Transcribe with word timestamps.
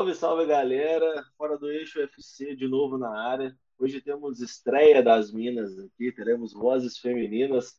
Salve, 0.00 0.14
salve 0.14 0.46
galera! 0.46 1.22
Fora 1.36 1.58
do 1.58 1.70
eixo 1.70 2.00
UFC 2.00 2.56
de 2.56 2.66
novo 2.66 2.96
na 2.96 3.20
área. 3.20 3.54
Hoje 3.78 4.00
temos 4.00 4.40
estreia 4.40 5.02
das 5.02 5.30
Minas 5.30 5.78
aqui, 5.78 6.10
teremos 6.10 6.54
vozes 6.54 6.96
femininas 6.96 7.78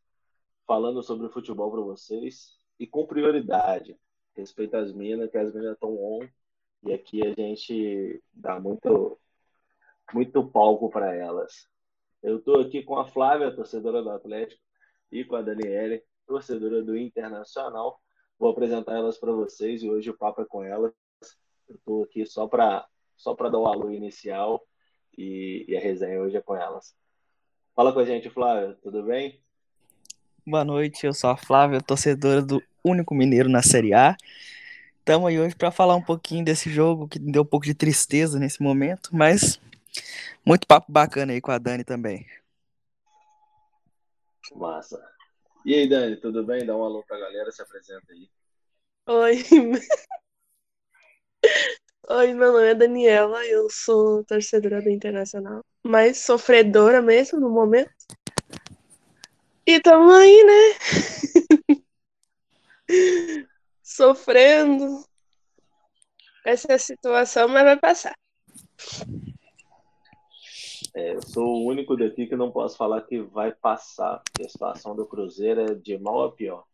falando 0.68 1.02
sobre 1.02 1.30
futebol 1.30 1.72
para 1.72 1.82
vocês 1.82 2.60
e 2.80 2.86
com 2.86 3.08
prioridade. 3.08 3.98
Respeito 4.36 4.78
às 4.78 4.94
Minas, 4.94 5.32
que 5.32 5.38
as 5.40 5.52
Minas 5.52 5.74
estão 5.74 5.98
on 5.98 6.20
e 6.84 6.94
aqui 6.94 7.26
a 7.26 7.34
gente 7.34 8.22
dá 8.32 8.60
muito, 8.60 9.20
muito 10.14 10.46
palco 10.46 10.92
para 10.92 11.16
elas. 11.16 11.68
Eu 12.22 12.38
estou 12.38 12.62
aqui 12.62 12.84
com 12.84 13.00
a 13.00 13.08
Flávia, 13.08 13.52
torcedora 13.52 14.04
do 14.04 14.12
Atlético, 14.12 14.62
e 15.12 15.26
com 15.26 15.38
a 15.38 15.42
Daniele, 15.42 16.04
torcedora 16.28 16.84
do 16.84 16.96
Internacional. 16.96 18.00
Vou 18.38 18.52
apresentar 18.52 18.94
elas 18.94 19.18
para 19.18 19.32
vocês 19.32 19.82
e 19.82 19.90
hoje 19.90 20.12
o 20.12 20.18
papo 20.18 20.44
é 20.44 20.46
com 20.46 20.64
elas. 20.64 20.94
Eu 21.72 21.76
estou 21.76 22.04
aqui 22.04 22.26
só 22.26 22.48
para 22.48 22.86
só 23.16 23.34
dar 23.34 23.58
o 23.58 23.66
alô 23.66 23.92
inicial 23.92 24.62
e, 25.18 25.64
e, 25.70 25.78
a 25.78 25.80
resenha 25.80 26.20
hoje 26.20 26.36
é 26.36 26.42
com 26.42 26.54
elas. 26.54 26.94
Fala 27.74 27.94
com 27.94 28.00
a 28.00 28.04
gente, 28.04 28.30
Flávia, 28.30 28.78
tudo 28.84 29.04
bem? 29.04 29.42
Boa 30.46 30.66
noite, 30.66 31.06
eu 31.06 31.14
sou 31.14 31.30
a 31.30 31.38
Flávia, 31.38 31.80
torcedora 31.80 32.42
do 32.42 32.62
único 32.84 33.16
mineiro 33.16 33.48
na 33.48 33.64
Série 33.64 33.94
A. 33.94 34.18
Estamos 35.00 35.30
aí 35.30 35.40
hoje 35.40 35.56
para 35.56 35.72
falar 35.72 35.96
um 35.96 36.04
pouquinho 36.04 36.44
desse 36.44 36.70
jogo 36.70 37.08
que 37.08 37.18
deu 37.18 37.44
um 37.44 37.46
pouco 37.46 37.66
de 37.66 37.74
tristeza 37.74 38.38
nesse 38.38 38.62
momento, 38.62 39.10
mas 39.14 39.62
muito 40.46 40.68
papo 40.68 40.92
bacana 40.92 41.32
aí 41.32 41.40
com 41.40 41.52
a 41.52 41.58
Dani 41.58 41.86
também. 41.86 42.28
Massa. 44.54 45.02
E 45.66 45.74
aí, 45.74 45.88
Dani, 45.88 46.18
tudo 46.18 46.44
bem? 46.44 46.66
Dá 46.66 46.76
um 46.76 46.84
alô 46.84 47.02
pra 47.08 47.18
galera, 47.18 47.50
se 47.50 47.62
apresenta 47.62 48.12
aí. 48.12 48.30
Oi. 49.08 49.44
Oi, 52.10 52.34
meu 52.34 52.52
nome 52.52 52.68
é 52.68 52.76
Daniela, 52.76 53.46
eu 53.46 53.70
sou 53.70 54.24
torcedora 54.26 54.82
do 54.82 54.90
Internacional, 54.90 55.64
mas 55.84 56.18
sofredora 56.18 57.02
mesmo 57.02 57.40
no 57.40 57.50
momento. 57.50 57.92
E 59.66 59.80
tamo 59.80 60.12
aí, 60.12 60.44
né? 60.44 61.86
Sofrendo. 63.84 65.06
Essa 66.44 66.72
é 66.72 66.76
a 66.76 66.80
situação, 66.80 67.48
mas 67.48 67.64
vai 67.64 67.80
passar. 67.80 68.16
É, 70.94 71.14
eu 71.14 71.22
sou 71.22 71.46
o 71.46 71.66
único 71.68 71.96
daqui 71.96 72.26
que 72.26 72.36
não 72.36 72.52
posso 72.52 72.76
falar 72.76 73.04
que 73.04 73.22
vai 73.22 73.54
passar, 73.54 74.22
porque 74.24 74.44
a 74.44 74.50
situação 74.50 74.96
do 74.96 75.06
Cruzeiro 75.06 75.62
é 75.62 75.76
de 75.76 75.98
mal 76.00 76.24
a 76.24 76.32
pior. 76.32 76.66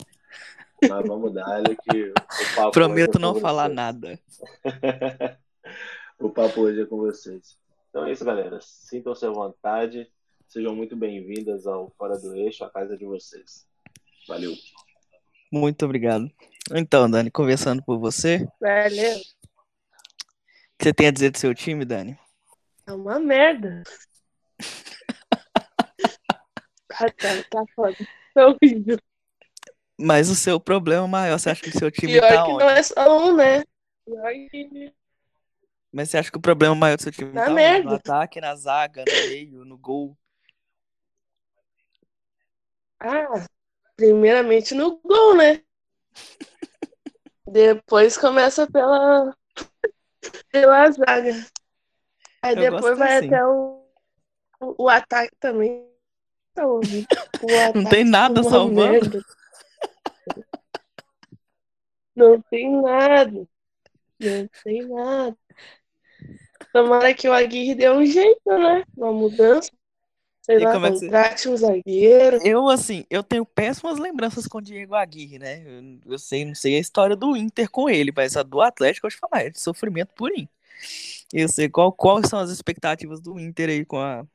Mas 0.81 1.07
vamos 1.07 1.33
dar 1.33 1.63
que 1.63 2.09
o 2.09 2.55
papo 2.55 2.71
Prometo 2.71 3.17
não 3.17 3.39
falar 3.39 3.67
nada. 3.67 4.19
o 6.19 6.29
papo 6.29 6.61
hoje 6.61 6.81
é 6.81 6.85
com 6.85 6.97
vocês. 6.97 7.57
Então 7.89 8.05
é 8.05 8.11
isso, 8.11 8.23
galera. 8.23 8.59
Sintam-se 8.61 9.25
à 9.25 9.29
vontade. 9.29 10.07
Sejam 10.47 10.75
muito 10.75 10.95
bem-vindas 10.95 11.65
ao 11.65 11.89
Fora 11.97 12.17
do 12.19 12.35
Eixo, 12.35 12.63
a 12.63 12.69
casa 12.69 12.95
de 12.95 13.05
vocês. 13.05 13.65
Valeu. 14.27 14.53
Muito 15.51 15.83
obrigado. 15.83 16.31
Então, 16.71 17.09
Dani, 17.09 17.31
conversando 17.31 17.83
por 17.83 17.97
você. 17.97 18.47
Valeu. 18.61 19.17
O 19.17 19.21
que 20.77 20.83
você 20.83 20.93
tem 20.93 21.07
a 21.07 21.11
dizer 21.11 21.31
do 21.31 21.39
seu 21.39 21.55
time, 21.55 21.85
Dani? 21.85 22.19
É 22.85 22.93
uma 22.93 23.19
merda. 23.19 23.81
ah, 26.93 27.11
tá, 27.11 27.43
tá 27.49 27.63
foda. 27.75 27.97
Tá 28.33 28.47
horrível. 28.47 28.99
Mas 29.99 30.29
o 30.29 30.35
seu 30.35 30.59
problema 30.59 31.07
maior, 31.07 31.39
você 31.39 31.49
acha 31.49 31.61
que 31.61 31.69
o 31.69 31.79
seu 31.79 31.89
time 31.91 32.13
Pior 32.13 32.27
tá 32.27 32.43
que 32.45 32.51
onde? 32.51 32.63
não 32.63 32.69
é 32.69 32.83
só 32.83 33.17
um, 33.17 33.35
né? 33.35 33.63
Pior 34.05 34.31
que... 34.51 34.93
Mas 35.91 36.09
você 36.09 36.17
acha 36.17 36.31
que 36.31 36.37
o 36.37 36.41
problema 36.41 36.75
maior 36.75 36.97
do 36.97 37.01
seu 37.03 37.11
time 37.11 37.33
Tá 37.33 37.45
tá 37.45 37.51
onde? 37.51 37.55
merda. 37.55 37.89
No 37.89 37.95
ataque, 37.95 38.39
na 38.39 38.55
zaga, 38.55 39.03
no 39.05 39.29
meio, 39.29 39.65
no 39.65 39.77
gol? 39.77 40.15
Ah, 42.99 43.45
primeiramente 43.95 44.73
no 44.75 44.99
gol, 45.03 45.35
né? 45.35 45.61
Depois 47.47 48.17
começa 48.17 48.67
pela, 48.69 49.35
pela 50.51 50.91
zaga. 50.91 51.31
Aí 52.41 52.55
Eu 52.55 52.71
depois 52.71 52.97
vai 52.97 53.17
assim. 53.17 53.27
até 53.27 53.45
o, 53.45 53.83
o, 54.59 54.83
o 54.83 54.89
ataque 54.89 55.35
também. 55.39 55.87
Tá. 56.53 56.63
O 56.67 56.81
Não 57.73 57.81
ataque 57.81 57.89
tem 57.89 58.03
nada 58.03 58.41
salvando. 58.43 58.91
merda. 58.91 59.23
Não 62.17 62.41
tem 62.41 62.81
nada. 62.81 63.47
Não 64.19 64.49
tem 64.63 64.87
nada. 64.87 65.37
Tomara 66.73 67.13
que 67.13 67.29
o 67.29 67.33
Aguirre 67.33 67.75
dê 67.75 67.89
um 67.91 68.03
jeito, 68.03 68.41
né? 68.47 68.83
Uma 68.97 69.13
mudança. 69.13 69.69
Sei 70.41 70.57
E 70.57 70.59
lá, 70.63 70.71
como 70.73 70.87
é 70.87 70.91
você- 70.91 71.49
um 71.49 71.57
zagueiro. 71.57 72.39
Eu, 72.43 72.69
assim, 72.69 73.05
eu 73.09 73.21
tenho 73.21 73.45
péssimas 73.45 73.99
lembranças 73.99 74.47
com 74.47 74.57
o 74.57 74.61
Diego 74.61 74.95
Aguirre, 74.95 75.37
né? 75.37 75.61
Eu, 75.63 76.13
eu 76.13 76.17
sei, 76.19 76.43
não 76.45 76.55
sei 76.55 76.77
a 76.77 76.79
história 76.79 77.15
do 77.15 77.35
Inter 77.35 77.69
com 77.69 77.89
ele, 77.89 78.11
mas 78.15 78.35
a 78.35 78.43
do 78.43 78.61
Atlético, 78.61 79.05
eu 79.05 79.11
te 79.11 79.17
falar, 79.17 79.43
é 79.43 79.49
de 79.49 79.59
sofrimento 79.59 80.13
purinho. 80.15 80.49
Eu 81.33 81.47
sei 81.49 81.69
qual, 81.69 81.91
quais 81.91 82.27
são 82.29 82.39
as 82.39 82.49
expectativas 82.49 83.19
do 83.21 83.37
Inter 83.39 83.69
aí 83.69 83.85
com, 83.85 83.99
a, 83.99 84.25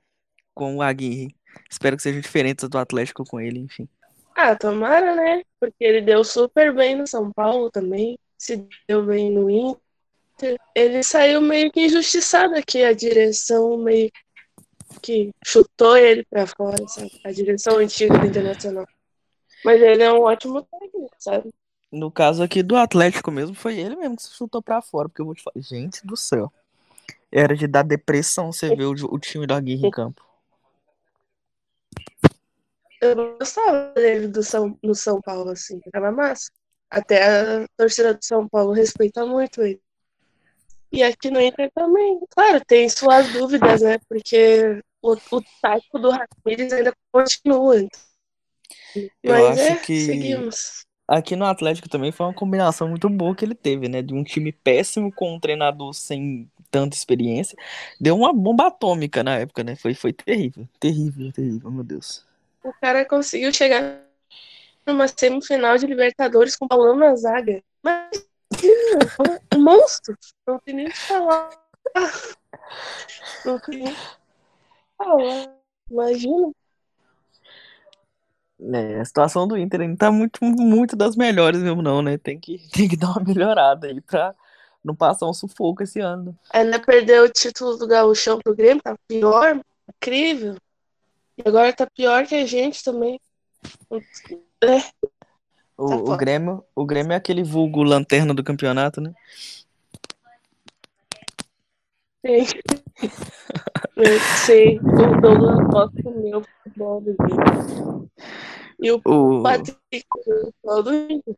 com 0.55 0.77
o 0.77 0.83
Aguirre. 0.83 1.35
Espero 1.71 1.97
que 1.97 2.03
sejam 2.03 2.21
diferentes 2.21 2.69
do 2.69 2.79
Atlético 2.79 3.25
com 3.25 3.41
ele, 3.41 3.59
enfim. 3.59 3.89
Ah, 4.35 4.57
tomara, 4.57 5.15
né? 5.15 5.43
Porque 5.61 5.85
ele 5.85 6.01
deu 6.01 6.25
super 6.25 6.75
bem 6.75 6.97
no 6.97 7.07
São 7.07 7.31
Paulo 7.33 7.71
também. 7.71 8.19
Se 8.39 8.67
deu 8.89 9.05
bem 9.05 9.31
no 9.31 9.49
Inter. 9.49 10.59
Ele 10.75 11.03
saiu 11.03 11.41
meio 11.41 11.71
que 11.71 11.87
injustiçado 11.87 12.55
aqui. 12.55 12.83
A 12.83 12.93
direção 12.93 13.77
meio 13.77 14.11
que 15.01 15.31
chutou 15.45 15.97
ele 15.97 16.25
pra 16.25 16.47
fora, 16.47 16.87
sabe? 16.89 17.21
A 17.25 17.31
direção 17.31 17.77
antiga 17.77 18.19
do 18.19 18.27
Internacional. 18.27 18.87
Mas 19.65 19.81
ele 19.81 20.03
é 20.03 20.13
um 20.13 20.23
ótimo 20.23 20.63
técnico, 20.63 21.11
sabe? 21.19 21.51
No 21.91 22.11
caso 22.11 22.43
aqui 22.43 22.63
do 22.63 22.75
Atlético 22.75 23.31
mesmo, 23.31 23.55
foi 23.55 23.79
ele 23.79 23.95
mesmo 23.97 24.17
que 24.17 24.23
se 24.23 24.35
chutou 24.35 24.63
pra 24.63 24.81
fora, 24.81 25.09
porque 25.09 25.21
eu 25.21 25.27
vou 25.27 25.35
te 25.35 25.43
falar, 25.43 25.61
gente 25.61 26.05
do 26.07 26.17
céu. 26.17 26.51
Era 27.31 27.55
de 27.55 27.67
dar 27.67 27.83
depressão 27.83 28.53
você 28.53 28.75
ver 28.75 28.85
o, 28.85 28.93
o 28.93 29.19
time 29.19 29.47
do 29.47 29.55
Aguirre 29.55 29.87
em 29.87 29.91
campo. 29.91 30.25
Eu 33.03 33.37
gostava 33.39 33.93
dele 33.95 34.29
do 34.29 34.43
São, 34.43 34.79
no 34.83 34.95
São 34.95 35.21
Paulo, 35.21 35.51
assim. 35.51 35.81
Era 35.95 36.13
massa. 36.13 36.51
Até 36.91 37.23
a 37.65 37.69
torcida 37.77 38.15
do 38.15 38.25
São 38.25 38.49
Paulo 38.49 38.73
respeita 38.73 39.27
muito 39.27 39.63
ele. 39.63 39.81
E 40.93 41.03
aqui 41.03 41.31
no 41.31 41.41
Inter 41.41 41.71
também. 41.75 42.21
Claro, 42.31 42.63
tem 42.67 42.89
suas 42.89 43.29
dúvidas, 43.33 43.81
né? 43.83 43.99
Porque 44.09 44.81
o, 45.03 45.15
o 45.15 45.43
tático 45.61 45.99
do 45.99 46.11
Ramires 46.11 46.73
ainda 46.73 46.95
continua. 47.11 47.77
Eu 49.23 49.33
Mas 49.33 49.59
acho 49.59 49.73
é, 49.73 49.79
que- 49.81 50.07
seguimos. 50.07 50.85
Aqui 51.09 51.37
no 51.37 51.45
Atlético 51.45 51.89
também 51.89 52.13
foi 52.13 52.25
uma 52.27 52.33
combinação 52.35 52.89
muito 52.89 53.09
boa 53.11 53.35
que 53.35 53.45
ele 53.45 53.55
teve, 53.55 53.89
né? 53.89 54.01
De 54.03 54.15
um 54.15 54.25
time 54.25 54.53
péssimo 54.53 55.13
com 55.13 55.35
um 55.35 55.41
treinador 55.41 55.93
sem 55.93 56.51
tanta 56.71 56.97
experiência. 56.97 57.59
Deu 58.01 58.17
uma 58.17 58.33
bomba 58.33 58.69
atômica 58.69 59.23
na 59.23 59.39
época, 59.39 59.65
né? 59.65 59.77
Foi, 59.77 59.95
foi 59.95 60.13
terrível, 60.13 60.67
terrível, 60.81 61.33
terrível, 61.33 61.71
meu 61.71 61.85
Deus. 61.85 62.25
O 62.65 62.73
cara 62.81 63.05
conseguiu 63.05 63.53
chegar 63.53 64.01
numa 64.87 65.09
semifinal 65.09 65.77
de 65.77 65.87
Libertadores 65.87 66.57
com 66.57 66.65
o 66.67 66.69
Paulão 66.69 66.97
na 66.97 67.15
zaga. 67.17 67.63
Mas, 67.83 68.11
um 69.55 69.61
monstro. 69.61 70.17
Não 70.47 70.59
tem 70.61 70.75
nem 70.75 70.87
o 70.87 70.91
que 70.91 70.97
falar. 70.97 71.51
Não 73.45 73.59
tem 73.59 73.79
nem 73.79 73.93
o 73.93 73.97
que 73.97 74.17
falar. 74.97 75.55
Imagina. 75.91 76.53
É, 78.75 79.01
a 79.01 79.05
situação 79.05 79.49
do 79.49 79.57
Inter 79.57 79.89
não 79.89 79.97
tá 79.97 80.13
muito, 80.13 80.45
muito 80.45 80.95
das 80.95 81.17
melhores 81.17 81.61
mesmo, 81.61 81.83
não, 81.83 82.01
né? 82.01 82.17
Tem 82.17 82.39
que, 82.39 82.59
tem 82.71 82.89
que 82.89 82.97
dar 82.97 83.11
uma 83.11 83.25
melhorada 83.25 83.89
aí 83.89 84.01
pra 84.01 84.35
não 84.85 84.95
passar 84.95 85.29
um 85.29 85.35
sufoco 85.35 85.83
esse 85.83 86.01
ano. 86.01 86.39
Ainda 86.51 86.79
perdeu 86.79 87.25
o 87.25 87.29
título 87.29 87.77
do 87.77 87.89
Gauchão 87.89 88.39
pro 88.39 88.55
Grêmio, 88.55 88.83
tá 88.83 88.97
pior, 89.09 89.61
incrível. 89.97 90.57
Agora 91.45 91.73
tá 91.73 91.87
pior 91.87 92.27
que 92.27 92.35
a 92.35 92.47
gente 92.47 92.83
também. 92.83 93.21
É, 94.63 94.79
O, 95.77 96.05
Tá 96.05 96.13
o. 96.13 96.17
Grêmio, 96.17 96.65
o 96.75 96.85
Grêmio 96.85 97.13
é 97.13 97.17
aquele 97.17 97.43
vulgo 97.43 97.83
lanterna 97.83 98.33
do 98.35 98.45
campeonato, 98.45 99.01
né? 99.01 99.13
sim. 102.25 102.47
Sei, 104.45 104.79
o 104.79 105.21
Douglas 105.21 105.59
gosta 105.71 106.03
do 106.03 106.23
meu 106.23 106.43
futebol 106.43 107.01
do. 107.01 107.17
E 108.81 108.93
o 108.93 109.01
O, 109.05 109.43
Patrick 109.43 110.07
gosta 110.65 110.83
do 110.83 110.95
Inter. 110.95 111.37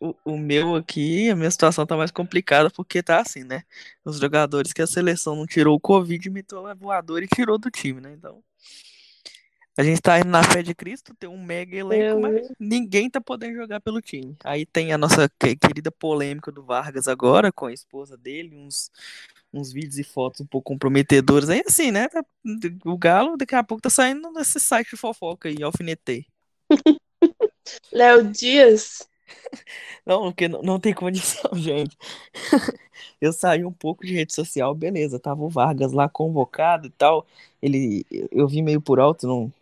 O, 0.00 0.14
o 0.24 0.38
meu 0.38 0.74
aqui, 0.76 1.30
a 1.30 1.36
minha 1.36 1.50
situação 1.50 1.86
tá 1.86 1.96
mais 1.96 2.10
complicada 2.10 2.70
porque 2.70 3.02
tá 3.02 3.20
assim, 3.20 3.44
né? 3.44 3.62
Os 4.04 4.18
jogadores 4.18 4.72
que 4.72 4.82
a 4.82 4.86
seleção 4.86 5.36
não 5.36 5.46
tirou 5.46 5.76
o 5.76 5.80
Covid, 5.80 6.30
meteu 6.30 6.66
a 6.66 6.74
voadora 6.74 7.24
e 7.24 7.28
tirou 7.28 7.58
do 7.58 7.70
time, 7.70 8.00
né? 8.00 8.12
Então, 8.12 8.42
A 9.76 9.82
gente 9.84 10.00
tá 10.00 10.18
indo 10.18 10.28
na 10.28 10.42
fé 10.42 10.60
de 10.60 10.74
Cristo, 10.74 11.14
tem 11.14 11.30
um 11.30 11.40
mega 11.40 11.76
elenco, 11.76 12.18
mas 12.20 12.48
ninguém 12.58 13.08
tá 13.08 13.20
podendo 13.20 13.54
jogar 13.54 13.80
pelo 13.80 14.00
time. 14.02 14.36
Aí 14.42 14.66
tem 14.66 14.92
a 14.92 14.98
nossa 14.98 15.28
que- 15.38 15.54
querida 15.54 15.90
polêmica 15.92 16.50
do 16.50 16.64
Vargas 16.64 17.06
agora, 17.06 17.52
com 17.52 17.66
a 17.66 17.72
esposa 17.72 18.16
dele, 18.16 18.56
uns, 18.56 18.90
uns 19.52 19.72
vídeos 19.72 19.96
e 19.98 20.02
fotos 20.04 20.40
um 20.40 20.46
pouco 20.46 20.72
comprometedores. 20.72 21.48
Aí 21.48 21.62
assim, 21.64 21.92
né? 21.92 22.08
tá- 22.08 22.24
O 22.84 22.98
Galo 22.98 23.36
daqui 23.36 23.54
a 23.54 23.62
pouco 23.62 23.80
tá 23.80 23.90
saindo 23.90 24.32
nesse 24.32 24.58
site 24.58 24.90
de 24.90 24.96
fofoca 24.96 25.48
aí, 25.48 25.62
alfinetei. 25.62 26.26
Léo 27.92 28.24
Dias. 28.32 29.08
Não, 30.06 30.24
porque 30.24 30.48
não, 30.48 30.62
não 30.62 30.80
tem 30.80 30.94
condição, 30.94 31.50
gente. 31.56 31.96
Eu 33.20 33.32
saí 33.32 33.64
um 33.64 33.72
pouco 33.72 34.06
de 34.06 34.14
rede 34.14 34.32
social, 34.32 34.74
beleza. 34.74 35.18
Tava 35.18 35.42
o 35.42 35.48
Vargas 35.48 35.92
lá 35.92 36.08
convocado 36.08 36.86
e 36.86 36.90
tal. 36.90 37.26
Ele, 37.62 38.06
eu 38.30 38.46
vi 38.48 38.62
meio 38.62 38.80
por 38.80 39.00
alto, 39.00 39.26
não, 39.26 39.52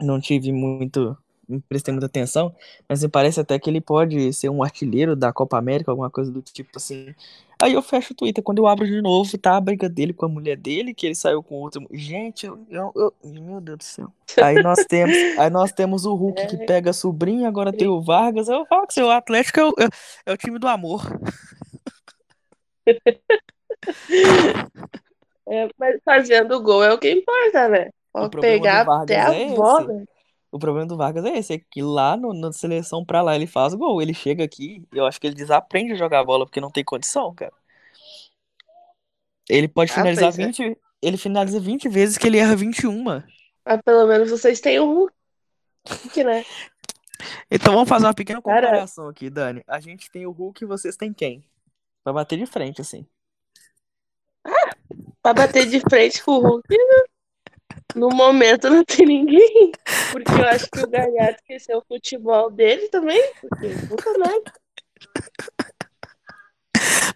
não 0.00 0.20
tive 0.20 0.52
muito, 0.52 1.16
não 1.48 1.60
prestei 1.60 1.92
muita 1.92 2.06
atenção, 2.06 2.54
mas 2.88 3.02
me 3.02 3.08
parece 3.08 3.40
até 3.40 3.58
que 3.58 3.70
ele 3.70 3.80
pode 3.80 4.32
ser 4.32 4.48
um 4.50 4.62
artilheiro 4.62 5.16
da 5.16 5.32
Copa 5.32 5.58
América, 5.58 5.90
alguma 5.90 6.10
coisa 6.10 6.30
do 6.30 6.42
tipo 6.42 6.70
assim. 6.76 7.14
Aí 7.62 7.74
eu 7.74 7.82
fecho 7.82 8.12
o 8.12 8.16
Twitter, 8.16 8.42
quando 8.42 8.58
eu 8.58 8.66
abro 8.66 8.86
de 8.86 9.02
novo, 9.02 9.36
tá 9.36 9.56
a 9.56 9.60
briga 9.60 9.88
dele 9.88 10.12
com 10.14 10.24
a 10.24 10.28
mulher 10.28 10.56
dele, 10.56 10.94
que 10.94 11.06
ele 11.06 11.14
saiu 11.14 11.42
com 11.42 11.56
outro. 11.56 11.86
Gente, 11.92 12.46
eu, 12.46 12.58
eu- 12.70 12.92
eu- 12.96 13.14
meu 13.22 13.60
Deus 13.60 13.78
do 13.78 13.84
céu. 13.84 14.12
Aí 14.42 14.62
nós 14.62 14.84
temos, 14.86 15.16
aí 15.38 15.50
nós 15.50 15.70
temos 15.72 16.06
o 16.06 16.14
Hulk 16.14 16.46
que 16.46 16.56
pega 16.66 16.90
a 16.90 16.94
sobrinha, 16.94 17.48
agora 17.48 17.72
tem 17.72 17.86
o 17.86 18.00
Vargas. 18.00 18.48
Eu 18.48 18.64
falo 18.66 18.86
que 18.86 19.02
o 19.02 19.10
Atlético 19.10 19.60
é 19.60 19.64
o, 19.64 19.74
é- 19.78 19.88
é 20.26 20.32
o 20.32 20.36
time 20.36 20.58
do 20.58 20.66
amor. 20.68 21.02
É, 25.48 25.68
mas 25.76 26.00
fazendo 26.04 26.62
gol 26.62 26.84
é 26.84 26.92
o 26.92 26.98
que 26.98 27.10
importa, 27.10 27.68
né? 27.68 27.90
Pode 28.12 28.40
pegar 28.40 28.86
até 29.02 29.20
a 29.20 29.34
é 29.34 29.52
bola. 29.52 30.04
O 30.52 30.58
problema 30.58 30.86
do 30.86 30.96
Vargas 30.96 31.24
é 31.24 31.38
esse, 31.38 31.54
é 31.54 31.58
que 31.58 31.80
lá 31.80 32.16
no, 32.16 32.32
na 32.34 32.52
seleção 32.52 33.04
pra 33.04 33.22
lá 33.22 33.36
ele 33.36 33.46
faz 33.46 33.72
gol. 33.74 34.02
Ele 34.02 34.12
chega 34.12 34.42
aqui, 34.44 34.82
eu 34.92 35.06
acho 35.06 35.20
que 35.20 35.26
ele 35.28 35.36
desaprende 35.36 35.92
a 35.92 35.96
jogar 35.96 36.24
bola 36.24 36.44
porque 36.44 36.60
não 36.60 36.70
tem 36.70 36.84
condição, 36.84 37.32
cara. 37.34 37.52
Ele 39.48 39.68
pode 39.68 39.92
Ah, 39.92 39.94
finalizar 39.94 40.32
pois 40.32 40.38
é. 40.38 40.46
20, 40.46 40.78
ele 41.02 41.16
finaliza 41.16 41.60
20 41.60 41.88
vezes 41.88 42.18
que 42.18 42.26
ele 42.26 42.38
erra 42.38 42.56
21. 42.56 43.02
Mas 43.64 43.80
pelo 43.84 44.06
menos 44.06 44.30
vocês 44.30 44.60
têm 44.60 44.80
o 44.80 45.08
Hulk, 45.88 46.24
né? 46.24 46.44
Então 47.50 47.74
vamos 47.74 47.88
fazer 47.88 48.06
uma 48.06 48.14
pequena 48.14 48.40
Cara. 48.42 48.66
comparação 48.68 49.08
aqui, 49.08 49.28
Dani. 49.30 49.62
A 49.66 49.78
gente 49.80 50.10
tem 50.10 50.26
o 50.26 50.30
Hulk 50.30 50.64
e 50.64 50.66
vocês 50.66 50.96
têm 50.96 51.12
quem? 51.12 51.44
Pra 52.02 52.12
bater 52.12 52.38
de 52.38 52.46
frente, 52.46 52.80
assim. 52.80 53.06
Pra 55.22 55.34
bater 55.34 55.66
de 55.66 55.80
frente 55.80 56.22
com 56.24 56.32
o 56.32 56.40
Hulk? 56.40 56.66
No 57.94 58.08
momento 58.10 58.68
não 58.70 58.84
tem 58.84 59.06
ninguém. 59.06 59.72
Porque 60.12 60.30
eu 60.32 60.44
acho 60.48 60.70
que 60.70 60.80
o 60.80 60.88
Galhardo 60.88 61.36
esqueceu 61.36 61.78
o 61.78 61.84
futebol 61.86 62.50
dele 62.50 62.88
também. 62.88 63.20
Porque 63.40 63.66
nunca 63.88 64.18
mais. 64.18 64.42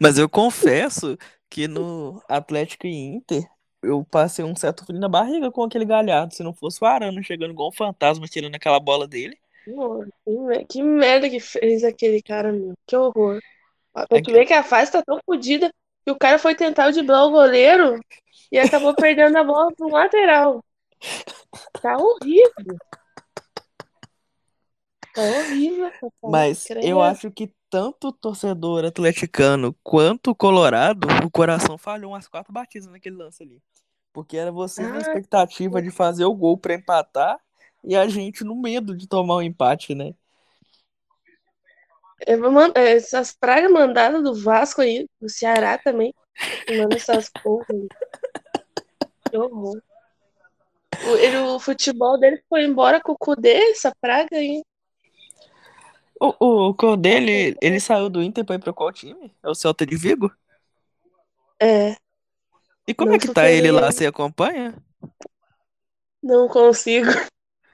Mas 0.00 0.18
eu 0.18 0.28
confesso 0.28 1.16
que 1.48 1.68
no 1.68 2.22
Atlético 2.28 2.86
e 2.86 2.94
Inter, 2.94 3.44
eu 3.82 4.04
passei 4.10 4.44
um 4.44 4.56
certo 4.56 4.84
frio 4.84 4.98
na 4.98 5.08
barriga 5.08 5.50
com 5.50 5.62
aquele 5.62 5.84
galhardo. 5.84 6.34
Se 6.34 6.42
não 6.42 6.52
fosse 6.52 6.82
o 6.82 6.86
Arana 6.86 7.22
chegando 7.22 7.52
igual 7.52 7.68
um 7.68 7.72
fantasma 7.72 8.26
tirando 8.26 8.54
aquela 8.54 8.80
bola 8.80 9.06
dele. 9.06 9.36
Nossa, 9.66 10.08
que 10.24 10.30
mer- 10.38 10.66
Que 10.66 10.82
merda 10.82 11.30
que 11.30 11.40
fez 11.40 11.84
aquele 11.84 12.20
cara, 12.20 12.52
meu. 12.52 12.74
Que 12.86 12.96
horror. 12.96 13.40
É 13.96 14.06
tu 14.06 14.22
que- 14.22 14.32
ver 14.32 14.44
que 14.46 14.52
a 14.52 14.64
fase 14.64 14.90
tá 14.90 15.02
tão 15.02 15.20
fodida 15.24 15.72
que 16.04 16.10
o 16.10 16.18
cara 16.18 16.38
foi 16.38 16.54
tentar 16.54 16.90
driblar 16.90 17.24
o 17.26 17.30
goleiro 17.30 17.98
e 18.52 18.58
acabou 18.58 18.94
perdendo 18.96 19.36
a 19.38 19.44
bola 19.44 19.72
pro 19.72 19.88
lateral. 19.88 20.64
Tá 21.80 21.96
horrível. 21.96 22.76
Tá 25.14 25.22
horrível. 25.22 25.86
essa 25.86 25.98
fase, 26.00 26.10
Mas 26.30 26.64
credo. 26.64 26.86
eu 26.86 27.00
acho 27.02 27.30
que 27.30 27.52
tanto 27.70 28.08
o 28.08 28.12
torcedor 28.12 28.84
atleticano 28.84 29.74
quanto 29.82 30.30
o 30.30 30.34
Colorado, 30.34 31.06
o 31.24 31.30
coração 31.30 31.76
falhou 31.78 32.12
umas 32.12 32.26
quatro 32.28 32.52
batidas 32.52 32.88
naquele 32.88 33.16
lance 33.16 33.42
ali. 33.42 33.62
Porque 34.12 34.36
era 34.36 34.52
vocês 34.52 34.88
na 34.88 34.96
Ah, 34.96 35.00
expectativa 35.00 35.82
de 35.82 35.90
fazer 35.90 36.24
o 36.24 36.34
gol 36.34 36.56
pra 36.56 36.74
empatar 36.74 37.38
e 37.82 37.96
a 37.96 38.06
gente 38.08 38.44
no 38.44 38.54
medo 38.54 38.96
de 38.96 39.08
tomar 39.08 39.36
um 39.36 39.42
empate, 39.42 39.94
né? 39.94 40.06
Eu 40.06 40.14
vou 40.14 41.64
man- 41.64 41.72
é, 41.72 42.03
Essas 42.74 43.32
pragas 43.32 43.70
mandadas 43.70 44.22
do 44.22 44.34
Vasco 44.34 44.80
aí, 44.80 45.06
do 45.20 45.28
Ceará 45.28 45.78
também, 45.78 46.14
manda 46.76 46.96
essas 46.96 47.30
porra 47.42 47.66
aí. 47.70 47.88
Que 49.30 49.36
horror. 49.38 49.80
O, 51.06 51.16
ele- 51.16 51.38
o 51.38 51.58
futebol 51.60 52.18
dele 52.18 52.42
foi 52.48 52.64
embora 52.64 53.00
com 53.00 53.12
o 53.12 53.18
Cudê, 53.18 53.70
essa 53.70 53.92
praga 54.00 54.36
aí. 54.36 54.62
O, 56.20 56.28
o, 56.40 56.68
o 56.70 56.74
Codê, 56.74 57.16
ele, 57.16 57.56
ele 57.60 57.80
saiu 57.80 58.08
do 58.08 58.22
Inter 58.22 58.44
pra 58.44 58.54
ir 58.56 58.58
pro 58.60 58.72
qual 58.74 58.92
time? 58.92 59.34
É 59.42 59.48
o 59.48 59.54
Celta 59.54 59.84
de 59.86 59.96
Vigo? 59.96 60.30
É, 61.60 61.96
E 62.86 62.94
como 62.94 63.10
Não 63.10 63.16
é 63.16 63.18
que 63.18 63.28
tá 63.28 63.48
ele 63.50 63.70
lá? 63.70 63.90
Você 63.90 64.06
acompanha? 64.06 64.74
não 66.22 66.48
consigo. 66.48 67.06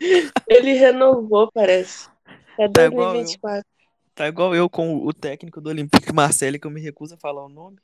Ele 0.49 0.73
renovou, 0.73 1.51
parece. 1.53 2.09
É 2.59 2.69
Tá 2.73 2.85
igual 2.85 3.17
eu. 3.17 3.23
2024. 3.23 3.67
Tá 4.15 4.29
igual 4.29 4.55
eu 4.55 4.69
com 4.69 5.07
o 5.07 5.13
técnico 5.13 5.61
do 5.61 5.71
Olympique 5.71 6.13
Marseille, 6.15 6.59
que 6.59 6.67
eu 6.67 6.71
me 6.71 6.81
recuso 6.81 7.15
a 7.15 7.19
falar 7.19 7.45
o 7.45 7.49
nome. 7.49 7.79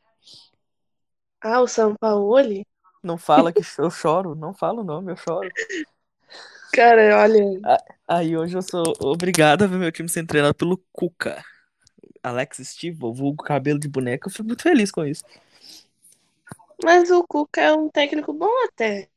Ah, 1.40 1.60
o 1.60 1.68
São 1.68 1.94
Paulo? 1.94 2.36
Não 3.02 3.16
fala 3.16 3.52
que 3.52 3.62
eu 3.78 3.90
choro, 3.90 4.34
não 4.34 4.52
fala 4.52 4.80
o 4.80 4.84
nome, 4.84 5.12
eu 5.12 5.16
choro. 5.16 5.48
Cara, 6.72 7.22
olha, 7.22 7.42
Aí 8.08 8.36
hoje 8.36 8.56
eu 8.56 8.62
sou 8.62 8.84
obrigado 9.00 9.62
a 9.62 9.66
ver 9.66 9.78
meu 9.78 9.90
time 9.90 10.08
sendo 10.08 10.28
treinado 10.28 10.54
pelo 10.54 10.78
Cuca. 10.92 11.42
Alex 12.22 12.58
Steve, 12.64 13.04
o 13.04 13.12
vulgo 13.12 13.42
cabelo 13.42 13.78
de 13.78 13.88
boneca, 13.88 14.28
eu 14.28 14.32
fico 14.32 14.44
muito 14.44 14.62
feliz 14.62 14.90
com 14.90 15.04
isso. 15.04 15.24
mas 16.82 17.10
o 17.10 17.24
Cuca 17.24 17.60
é 17.60 17.72
um 17.72 17.88
técnico 17.88 18.32
bom 18.32 18.50
até. 18.64 19.08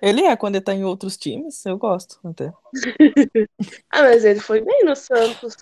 Ele 0.00 0.22
é, 0.22 0.36
quando 0.36 0.56
ele 0.56 0.64
tá 0.64 0.74
em 0.74 0.84
outros 0.84 1.16
times, 1.16 1.64
eu 1.64 1.78
gosto 1.78 2.18
até. 2.24 2.52
Ah, 3.90 4.02
mas 4.02 4.24
ele 4.24 4.40
foi 4.40 4.62
bem 4.62 4.84
no 4.84 4.96
Santos. 4.96 5.56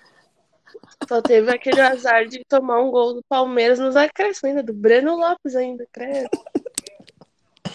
Só 1.09 1.21
teve 1.23 1.51
aquele 1.51 1.81
azar 1.81 2.27
de 2.27 2.43
tomar 2.49 2.81
um 2.81 2.91
gol 2.91 3.15
do 3.15 3.23
Palmeiras 3.29 3.79
nos 3.79 3.97
acréscimos 3.97 4.45
ainda, 4.45 4.63
do 4.63 4.73
Breno 4.73 5.17
Lopes 5.17 5.57
ainda, 5.57 5.87
credo. 5.93 6.29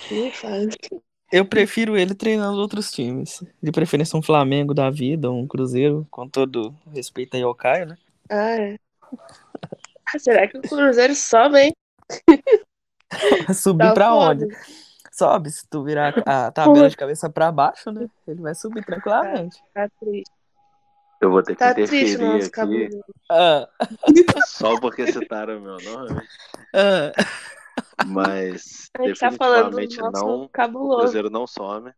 Que. 0.08 1.02
Eu 1.32 1.46
prefiro 1.46 1.98
ele 1.98 2.14
treinando 2.14 2.60
outros 2.60 2.92
times. 2.92 3.44
De 3.62 3.72
preferência 3.72 4.18
um 4.18 4.22
Flamengo 4.22 4.74
da 4.74 4.90
vida, 4.90 5.32
um 5.32 5.48
Cruzeiro, 5.48 6.08
com 6.12 6.30
todo 6.30 6.74
respeito 6.94 7.36
aí 7.36 7.44
ao 7.44 7.56
Caio, 7.56 7.88
né? 7.88 7.98
Ah, 8.30 8.62
é. 8.62 8.78
Ah, 10.14 10.20
será 10.20 10.48
que 10.48 10.58
o 10.58 10.62
Cruzeiro 10.62 11.16
sobe, 11.16 11.60
hein? 11.60 11.74
Subir 13.54 13.88
Tá 13.88 13.94
pra 13.94 14.10
foda. 14.10 14.46
onde? 14.46 14.58
Sobe, 15.12 15.50
se 15.50 15.68
tu 15.68 15.84
virar 15.84 16.14
a 16.26 16.52
tabela 16.52 16.90
de 16.90 16.98
cabeça 16.98 17.30
pra 17.30 17.52
baixo, 17.52 17.92
né? 17.92 18.08
Ele 18.28 18.42
vai 18.42 18.54
subir 18.54 18.86
tranquilamente. 18.86 19.62
Tá 19.74 19.90
triste. 20.00 20.32
Eu 21.26 21.32
vou 21.32 21.42
ter 21.42 21.54
que 21.54 21.60
Tá 21.60 21.74
triste 21.74 21.96
interferir 21.96 22.24
nosso 22.24 22.38
aqui 22.46 22.50
cabelo. 22.52 23.04
Ah, 23.32 23.68
só 24.48 24.80
porque 24.80 25.12
citaram 25.12 25.60
meu 25.60 25.78
nome, 25.82 26.22
ah. 26.74 27.12
mas 28.06 28.92
A 29.00 29.08
gente 29.08 29.20
tá 29.20 29.32
falando 29.32 29.72
do 29.72 29.78
definitivamente 29.78 30.22
não, 30.24 30.44
o 30.44 30.50
cabuloso. 30.50 31.00
Cruzeiro 31.02 31.30
não 31.32 31.48
some. 31.48 31.92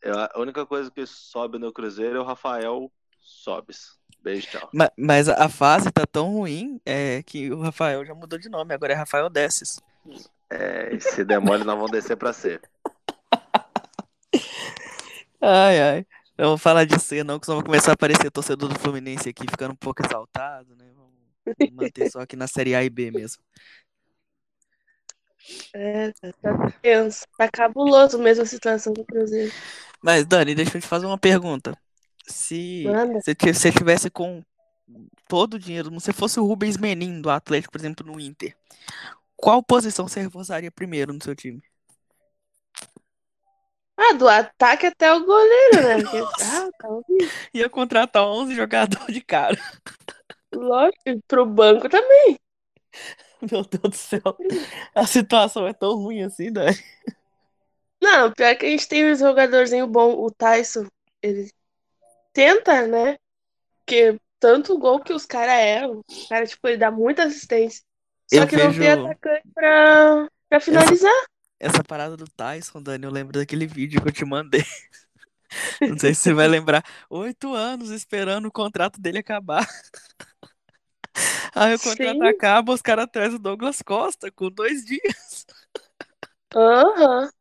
Eu- 0.00 0.18
a 0.18 0.30
única 0.38 0.64
coisa 0.64 0.90
que 0.90 1.04
sobe 1.06 1.58
no 1.58 1.70
Cruzeiro 1.70 2.16
é 2.16 2.20
o 2.20 2.24
Rafael 2.24 2.90
Sobes. 3.20 3.98
Beijo, 4.22 4.46
tchau. 4.48 4.70
Ma- 4.72 4.90
Mas 4.96 5.28
a 5.28 5.50
fase 5.50 5.90
tá 5.92 6.06
tão 6.06 6.32
ruim 6.32 6.80
é, 6.86 7.22
que 7.24 7.52
o 7.52 7.60
Rafael 7.60 8.06
já 8.06 8.14
mudou 8.14 8.38
de 8.38 8.48
nome, 8.48 8.72
agora 8.74 8.94
é 8.94 8.96
Rafael 8.96 9.28
Desses. 9.28 9.78
É, 10.48 10.94
e 10.94 11.00
se 11.00 11.22
der 11.24 11.40
mole, 11.40 11.62
nós 11.62 11.76
vamos 11.76 11.90
descer 11.90 12.16
pra 12.16 12.32
C. 12.32 12.58
Ai, 15.44 15.80
ai. 15.80 16.06
Eu 16.36 16.48
vou 16.48 16.58
falar 16.58 16.84
de 16.84 16.98
C, 16.98 17.22
não, 17.22 17.38
que 17.38 17.46
senão 17.46 17.58
vai 17.58 17.66
começar 17.66 17.92
a 17.92 17.94
aparecer 17.94 18.30
torcedor 18.30 18.68
do 18.68 18.78
Fluminense 18.78 19.28
aqui 19.28 19.44
ficando 19.48 19.72
um 19.72 19.76
pouco 19.76 20.04
exaltado, 20.04 20.74
né? 20.76 20.90
Vamos 20.96 21.12
manter 21.70 22.10
só 22.10 22.20
aqui 22.20 22.36
na 22.36 22.46
Série 22.46 22.74
A 22.74 22.82
e 22.82 22.90
B 22.90 23.10
mesmo. 23.10 23.42
É, 25.74 26.12
tá, 26.12 26.32
tá 26.40 26.72
tenso. 26.82 27.26
Tá 27.36 27.48
cabuloso 27.48 28.18
mesmo 28.18 28.42
a 28.42 28.46
situação 28.46 28.92
do 28.92 29.04
Cruzeiro. 29.04 29.52
Mas, 30.02 30.24
Dani, 30.26 30.54
deixa 30.54 30.76
eu 30.76 30.80
te 30.82 30.86
fazer 30.86 31.06
uma 31.06 31.18
pergunta. 31.18 31.76
Se 32.26 32.98
você 33.18 33.34
ti- 33.34 33.52
você 33.52 33.72
tivesse 33.72 34.10
com 34.10 34.42
todo 35.28 35.54
o 35.54 35.58
dinheiro, 35.58 35.98
se 36.00 36.12
fosse 36.12 36.38
o 36.40 36.44
Rubens 36.46 36.76
Menin 36.76 37.20
do 37.20 37.30
Atlético, 37.30 37.72
por 37.72 37.80
exemplo, 37.80 38.06
no 38.06 38.20
Inter, 38.20 38.56
qual 39.36 39.62
posição 39.62 40.08
você 40.08 40.20
reforçaria 40.22 40.70
primeiro 40.72 41.12
no 41.12 41.22
seu 41.22 41.34
time? 41.36 41.62
Ah, 43.96 44.14
do 44.14 44.28
ataque 44.28 44.86
até 44.86 45.12
o 45.12 45.24
goleiro, 45.24 45.82
né? 45.82 46.02
Porque, 46.02 46.18
ah, 46.18 46.68
tá. 46.78 46.88
Ia 47.54 47.68
contratar 47.68 48.24
11 48.26 48.54
jogadores 48.54 49.14
de 49.14 49.20
cara. 49.22 49.56
Lógico, 50.54 51.22
pro 51.28 51.46
banco 51.46 51.88
também. 51.88 52.38
Meu 53.40 53.62
Deus 53.64 53.82
do 53.82 53.94
céu. 53.94 54.22
A 54.94 55.06
situação 55.06 55.66
é 55.66 55.72
tão 55.72 55.94
ruim 55.96 56.22
assim, 56.22 56.52
Dani. 56.52 56.76
Não, 58.00 58.32
pior 58.32 58.56
que 58.56 58.66
a 58.66 58.68
gente 58.68 58.88
tem 58.88 59.10
um 59.10 59.14
jogadorzinho 59.14 59.86
bom, 59.86 60.12
o 60.14 60.30
Tyson. 60.30 60.86
Ele 61.22 61.50
tenta, 62.32 62.86
né? 62.86 63.16
Porque 63.78 64.18
tanto 64.40 64.78
gol 64.78 65.00
que 65.00 65.12
os 65.12 65.24
caras 65.26 65.54
erram. 65.54 66.00
O 66.00 66.28
cara, 66.28 66.46
tipo, 66.46 66.66
ele 66.68 66.76
dá 66.78 66.90
muita 66.90 67.24
assistência. 67.24 67.82
Só 68.32 68.40
Eu 68.40 68.46
que 68.48 68.56
não 68.56 68.70
tem 68.70 68.78
vejo- 68.78 69.04
atacante 69.06 69.48
pra, 69.54 70.28
pra 70.48 70.60
finalizar. 70.60 71.12
Essa 71.62 71.84
parada 71.84 72.16
do 72.16 72.24
Tyson, 72.28 72.82
Dani, 72.82 73.04
eu 73.04 73.10
lembro 73.12 73.38
daquele 73.38 73.68
vídeo 73.68 74.02
que 74.02 74.08
eu 74.08 74.12
te 74.12 74.24
mandei. 74.24 74.64
Não 75.80 75.96
sei 75.96 76.12
se 76.12 76.22
você 76.22 76.34
vai 76.34 76.48
lembrar. 76.48 76.84
Oito 77.08 77.54
anos 77.54 77.90
esperando 77.90 78.46
o 78.46 78.52
contrato 78.52 79.00
dele 79.00 79.18
acabar. 79.18 79.64
Aí 81.54 81.72
o 81.76 81.78
contrato 81.78 82.18
Sim. 82.18 82.26
acaba, 82.26 82.72
os 82.72 82.82
caras 82.82 83.06
trazem 83.12 83.36
o 83.36 83.38
Douglas 83.38 83.80
Costa 83.80 84.28
com 84.32 84.50
dois 84.50 84.84
dias. 84.84 85.46
Aham. 86.54 87.30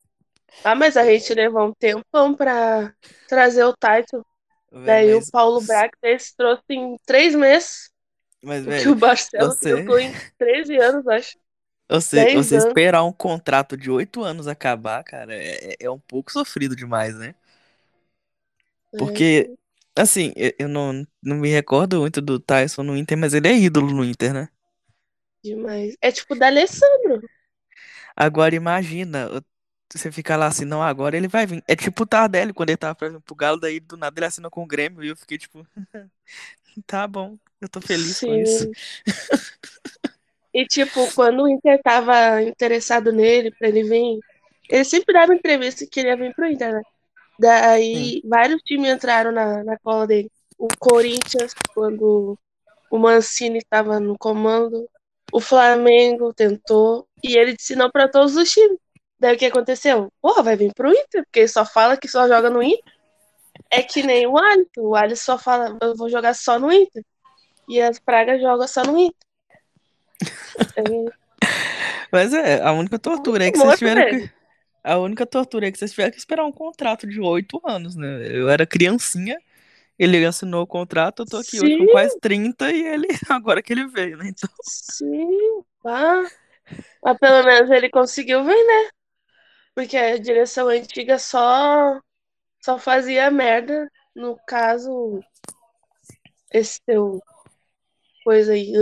Ah, 0.66 0.76
mas 0.76 0.98
a 0.98 1.06
gente 1.06 1.34
levou 1.34 1.70
um 1.70 1.74
tempão 1.74 2.36
pra 2.36 2.94
trazer 3.28 3.64
o 3.64 3.74
Tyson. 3.74 4.22
Daí 4.70 5.08
Véi, 5.08 5.16
o 5.16 5.32
Paulo 5.32 5.62
Brax 5.62 6.34
trouxe 6.36 6.64
em 6.72 6.98
três 7.06 7.34
meses. 7.34 7.90
Mas, 8.44 8.62
Que 8.64 8.70
velho, 8.70 8.92
o 8.92 8.96
Barcelos 8.96 9.58
você- 9.58 9.80
em 9.80 10.14
13 10.38 10.78
anos, 10.78 11.08
acho. 11.08 11.40
Você, 12.00 12.26
você 12.28 12.56
esperar 12.56 13.04
um 13.04 13.12
contrato 13.14 13.78
de 13.78 13.90
oito 13.92 14.24
anos 14.24 14.48
acabar, 14.48 15.04
cara, 15.04 15.34
é, 15.36 15.76
é 15.80 15.90
um 15.92 16.00
pouco 16.00 16.32
sofrido 16.32 16.76
demais, 16.76 17.16
né? 17.18 17.36
Porque, 18.98 19.52
assim, 19.98 20.34
eu, 20.58 20.68
não, 20.70 21.06
não 21.22 21.38
me 21.38 21.50
recordo 21.50 22.00
muito 22.00 22.22
do 22.22 22.40
Tyson 22.40 22.84
no 22.84 22.96
Inter, 22.98 23.18
mas 23.18 23.34
ele 23.34 23.48
é 23.48 23.58
ídolo 23.58 23.92
no 23.94 24.04
Inter, 24.06 24.34
né? 24.34 24.50
Demais. 25.44 25.96
É 26.02 26.12
tipo 26.12 26.36
da 26.36 26.48
Alessandro. 26.48 27.22
Agora 28.16 28.56
imagina, 28.56 29.30
você 29.94 30.12
ficar 30.12 30.38
lá 30.38 30.48
assim, 30.48 30.66
não, 30.66 30.82
agora 30.82 31.18
ele 31.18 31.28
vai 31.28 31.46
vir. 31.46 31.64
É 31.68 31.76
tipo 31.76 32.04
o 32.04 32.06
Tardelli, 32.06 32.54
quando 32.54 32.70
ele 32.70 32.78
tava 32.78 33.10
vir 33.10 33.20
pro 33.22 33.36
Galo, 33.36 33.60
daí 33.60 33.80
do 33.80 33.98
nada 33.98 34.18
ele 34.20 34.26
assinou 34.26 34.52
com 34.52 34.64
o 34.64 34.68
Grêmio 34.68 35.04
e 35.04 35.10
eu 35.10 35.16
fiquei 35.18 35.38
tipo, 35.38 35.66
tá 36.86 37.08
bom, 37.08 37.38
eu 37.60 37.70
tô 37.70 37.82
feliz 37.82 38.22
com 38.22 38.34
isso. 38.34 38.70
E 40.54 40.66
tipo, 40.66 41.12
quando 41.14 41.44
o 41.44 41.48
Inter 41.48 41.82
tava 41.82 42.42
interessado 42.42 43.12
nele 43.12 43.52
pra 43.52 43.70
ele 43.70 43.84
vir, 43.84 44.20
ele 44.70 44.84
sempre 44.84 45.14
dava 45.14 45.34
entrevista 45.34 45.86
que 45.86 45.92
queria 45.92 46.18
vir 46.18 46.34
pro 46.34 46.48
Inter, 46.48 46.74
né? 46.74 46.82
Daí 47.40 48.22
vários 48.26 48.62
times 48.62 48.92
entraram 48.92 49.32
na, 49.32 49.64
na 49.64 49.78
cola 49.80 50.06
dele. 50.06 50.30
O 50.58 50.68
Corinthians, 50.80 51.54
quando 51.74 52.38
o 52.90 52.98
Mancini 52.98 53.60
estava 53.60 54.00
no 54.00 54.18
comando, 54.18 54.88
o 55.32 55.40
Flamengo 55.40 56.34
tentou, 56.34 57.08
e 57.24 57.38
ele 57.38 57.56
disse 57.56 57.76
não 57.76 57.90
pra 57.90 58.08
todos 58.08 58.36
os 58.36 58.52
times. 58.52 58.78
Daí 59.20 59.36
o 59.36 59.40
que 59.40 59.46
aconteceu? 59.46 60.12
Porra, 60.22 60.44
vai 60.44 60.56
vir 60.56 60.74
pro 60.74 60.92
Inter, 60.92 61.24
porque 61.24 61.40
ele 61.42 61.48
só 61.48 61.66
fala 61.66 61.96
que 61.96 62.08
só 62.08 62.28
joga 62.28 62.50
no 62.50 62.62
Inter. 62.62 62.94
É 63.70 63.82
que 63.82 64.04
nem 64.04 64.28
o 64.28 64.38
Alisson. 64.38 64.82
O 64.82 64.96
Alisson 64.96 65.24
só 65.24 65.38
fala, 65.38 65.78
eu 65.82 65.96
vou 65.96 66.10
jogar 66.10 66.34
só 66.34 66.60
no 66.60 66.72
Inter. 66.72 67.04
E 67.70 67.82
as 67.82 68.00
pragas 68.00 68.42
jogam 68.42 68.68
só 68.68 68.84
no 68.84 68.98
Inter. 68.98 69.31
É, 70.76 71.42
Mas 72.12 72.34
é, 72.34 72.62
a 72.62 72.72
única 72.74 73.00
tortura 73.00 73.46
é 73.46 73.52
que 73.52 73.58
vocês 73.58 73.80
tiveram 73.80 74.10
que. 74.10 74.32
A 74.84 74.98
única 74.98 75.26
tortura 75.26 75.68
é 75.68 75.72
que 75.72 75.78
vocês 75.78 75.92
tiveram 75.92 76.12
que 76.12 76.18
esperar 76.18 76.44
um 76.44 76.52
contrato 76.52 77.06
de 77.06 77.20
oito 77.20 77.62
anos, 77.64 77.96
né? 77.96 78.28
Eu 78.28 78.50
era 78.50 78.66
criancinha, 78.66 79.38
ele 79.98 80.26
assinou 80.26 80.64
o 80.64 80.68
contrato, 80.68 81.22
eu 81.22 81.26
tô 81.28 81.38
aqui 81.38 81.60
hoje 81.60 81.78
com 81.78 81.86
Sim. 81.86 81.92
quase 81.92 82.20
30 82.20 82.72
e 82.72 82.88
ele. 82.88 83.08
Agora 83.30 83.62
que 83.62 83.72
ele 83.72 83.88
veio, 83.88 84.18
né? 84.18 84.30
Então. 84.30 84.50
Sim, 84.64 85.62
pá. 85.84 86.28
Mas 87.04 87.18
pelo 87.20 87.44
menos 87.44 87.70
ele 87.70 87.90
conseguiu 87.90 88.44
ver, 88.44 88.66
né? 88.66 88.90
Porque 89.76 89.96
a 89.96 90.18
direção 90.18 90.68
antiga 90.68 91.20
só, 91.20 92.00
só 92.60 92.80
fazia 92.80 93.30
merda. 93.30 93.90
No 94.16 94.38
caso, 94.48 95.22
esse 96.52 96.82
teu 96.86 97.22
coisa 98.24 98.54
aí. 98.54 98.74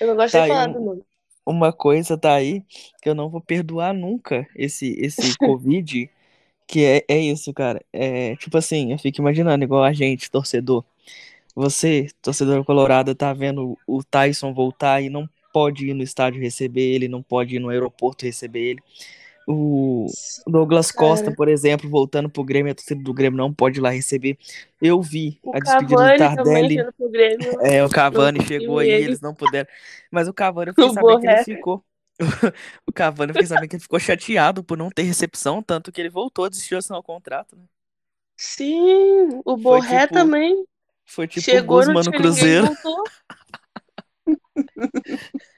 Eu 0.00 0.08
não 0.08 0.16
gosto 0.16 0.32
Tá 0.32 0.42
de 0.42 0.46
falar 0.46 0.66
um- 0.66 0.72
do 0.72 0.80
nome. 0.80 1.04
Uma 1.46 1.72
coisa 1.72 2.18
tá 2.18 2.34
aí 2.34 2.62
que 3.02 3.08
eu 3.08 3.14
não 3.14 3.30
vou 3.30 3.40
perdoar 3.40 3.94
nunca 3.94 4.46
esse, 4.54 4.94
esse 4.98 5.36
Covid, 5.38 6.10
que 6.66 6.84
é, 6.84 7.04
é 7.08 7.18
isso, 7.18 7.52
cara. 7.54 7.84
É 7.92 8.36
tipo 8.36 8.58
assim, 8.58 8.92
eu 8.92 8.98
fico 8.98 9.20
imaginando, 9.20 9.64
igual 9.64 9.84
a 9.84 9.92
gente, 9.92 10.30
torcedor. 10.30 10.84
Você, 11.54 12.08
torcedor 12.22 12.64
colorado, 12.64 13.14
tá 13.14 13.32
vendo 13.32 13.78
o 13.86 14.04
Tyson 14.04 14.54
voltar 14.54 15.02
e 15.02 15.10
não 15.10 15.28
pode 15.52 15.88
ir 15.88 15.94
no 15.94 16.02
estádio 16.02 16.40
receber 16.42 16.82
ele, 16.94 17.08
não 17.08 17.22
pode 17.22 17.56
ir 17.56 17.60
no 17.60 17.70
aeroporto 17.70 18.24
receber 18.26 18.60
ele. 18.60 18.82
O 19.50 20.04
Douglas 20.46 20.92
Cara. 20.92 21.08
Costa, 21.08 21.32
por 21.32 21.48
exemplo, 21.48 21.88
voltando 21.88 22.28
pro 22.28 22.44
Grêmio, 22.44 22.70
a 22.70 22.74
torcida 22.74 23.02
do 23.02 23.14
Grêmio 23.14 23.38
não 23.38 23.50
pode 23.50 23.78
ir 23.78 23.80
lá 23.80 23.88
receber. 23.88 24.36
Eu 24.78 25.00
vi 25.00 25.40
O 25.42 25.56
a 25.56 25.58
despedida 25.58 26.12
do 26.12 26.18
Cavani 26.18 26.76
Tardelli. 26.76 26.76
É, 27.62 27.82
o 27.82 27.88
Cavani 27.88 28.44
chegou 28.46 28.78
aí, 28.78 28.90
ele. 28.90 29.04
eles 29.06 29.22
não 29.22 29.34
puderam. 29.34 29.66
Mas 30.10 30.28
o 30.28 30.34
Cavani, 30.34 30.68
eu 30.68 30.74
fiquei 30.74 30.90
O 30.90 30.92
sabendo 30.92 31.20
que 31.20 31.26
ele 31.26 31.44
ficou. 31.44 31.82
O 32.86 32.92
Cavani, 32.92 33.30
eu 33.30 33.34
fiquei 33.34 33.46
sabendo 33.46 33.68
que 33.70 33.76
ele 33.76 33.82
ficou 33.82 33.98
chateado 33.98 34.62
por 34.62 34.76
não 34.76 34.90
ter 34.90 35.04
recepção, 35.04 35.62
tanto 35.62 35.90
que 35.90 35.98
ele 35.98 36.10
voltou 36.10 36.44
a 36.44 36.48
desistir 36.50 36.74
de 36.74 36.78
assinar 36.80 37.00
o 37.00 37.02
contrato, 37.02 37.56
né? 37.56 37.62
Sim, 38.36 39.40
o 39.46 39.56
Borré 39.56 40.02
tipo, 40.02 40.14
também 40.14 40.62
Foi 41.06 41.26
tipo 41.26 41.40
o 41.40 41.44
chegou, 41.44 41.86
não 41.86 41.94
Guzman 41.94 42.04
no 42.04 42.12
Cruzeiro. 42.12 42.68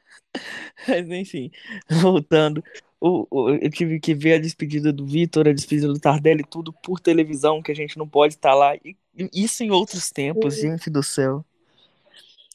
Mas 0.86 1.08
enfim, 1.10 1.50
voltando. 1.90 2.62
O, 3.00 3.26
o- 3.30 3.50
eu 3.50 3.70
tive 3.70 3.98
que 3.98 4.14
ver 4.14 4.34
a 4.34 4.38
despedida 4.38 4.92
do 4.92 5.06
Vitor, 5.06 5.48
a 5.48 5.52
despedida 5.52 5.88
do 5.88 5.98
Tardelli, 5.98 6.44
tudo 6.44 6.72
por 6.72 7.00
televisão, 7.00 7.62
que 7.62 7.72
a 7.72 7.74
gente 7.74 7.96
não 7.96 8.06
pode 8.06 8.34
estar 8.34 8.54
lá. 8.54 8.76
E, 8.76 8.96
isso 9.32 9.62
em 9.64 9.70
outros 9.70 10.10
tempos, 10.10 10.54
Sim. 10.54 10.72
gente 10.72 10.90
do 10.90 11.02
céu. 11.02 11.44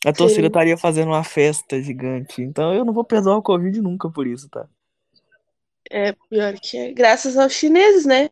A 0.06 0.14
torcida 0.14 0.42
Sim. 0.42 0.48
estaria 0.48 0.78
fazendo 0.78 1.08
uma 1.08 1.24
festa 1.24 1.82
gigante. 1.82 2.42
Então 2.42 2.74
eu 2.75 2.86
não 2.86 2.94
vou 2.94 3.04
perdoar 3.04 3.38
o 3.38 3.42
Covid 3.42 3.82
nunca 3.82 4.10
por 4.10 4.28
isso, 4.28 4.48
tá? 4.50 4.68
É 5.90 6.14
pior 6.30 6.54
que 6.60 6.78
é. 6.78 6.94
Graças 6.94 7.38
aos 7.38 7.54
chineses, 7.54 8.06
né? 8.06 8.30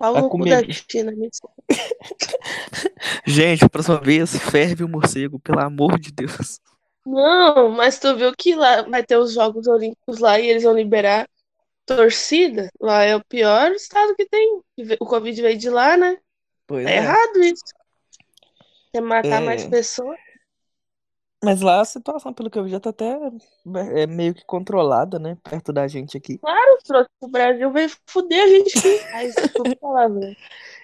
A 0.00 0.10
no 0.10 0.28
da 0.44 0.62
China. 0.72 1.12
desculpa. 1.16 1.62
Gente, 3.26 3.64
a 3.64 3.68
próxima 3.68 4.00
vez, 4.00 4.36
ferve 4.36 4.84
o 4.84 4.88
morcego, 4.88 5.38
pelo 5.38 5.60
amor 5.60 5.98
de 5.98 6.12
Deus. 6.12 6.60
Não, 7.06 7.70
mas 7.70 7.98
tu 7.98 8.16
viu 8.16 8.34
que 8.36 8.54
lá 8.54 8.82
vai 8.82 9.04
ter 9.04 9.16
os 9.16 9.32
Jogos 9.32 9.66
Olímpicos 9.68 10.18
lá 10.18 10.38
e 10.40 10.46
eles 10.48 10.64
vão 10.64 10.74
liberar 10.74 11.28
torcida? 11.86 12.70
Lá 12.80 13.02
é 13.04 13.16
o 13.16 13.24
pior 13.24 13.72
estado 13.72 14.16
que 14.16 14.26
tem. 14.28 14.62
O 15.00 15.06
Covid 15.06 15.40
veio 15.42 15.58
de 15.58 15.70
lá, 15.70 15.96
né? 15.96 16.18
Pois 16.66 16.86
É 16.86 16.96
é. 16.96 16.98
errado 16.98 17.38
isso. 17.44 17.64
Quer 18.92 19.00
matar 19.02 19.40
É. 19.40 19.46
mais 19.46 19.64
pessoas? 19.64 20.18
Mas 21.44 21.60
lá 21.60 21.80
a 21.80 21.84
situação, 21.84 22.32
pelo 22.32 22.50
que 22.50 22.58
eu 22.58 22.64
vi, 22.64 22.70
já 22.70 22.80
tá 22.80 22.90
até 22.90 23.18
é, 23.94 24.06
meio 24.06 24.34
que 24.34 24.44
controlada, 24.44 25.18
né? 25.18 25.36
Perto 25.42 25.72
da 25.72 25.86
gente 25.86 26.16
aqui. 26.16 26.40
Claro, 26.40 26.78
trouxe 26.84 27.10
pro 27.20 27.28
Brasil, 27.28 27.72
veio 27.72 27.90
fuder 28.06 28.42
a 28.42 28.48
gente. 28.48 28.72
Ai, 29.12 29.32
palavra. 29.80 30.36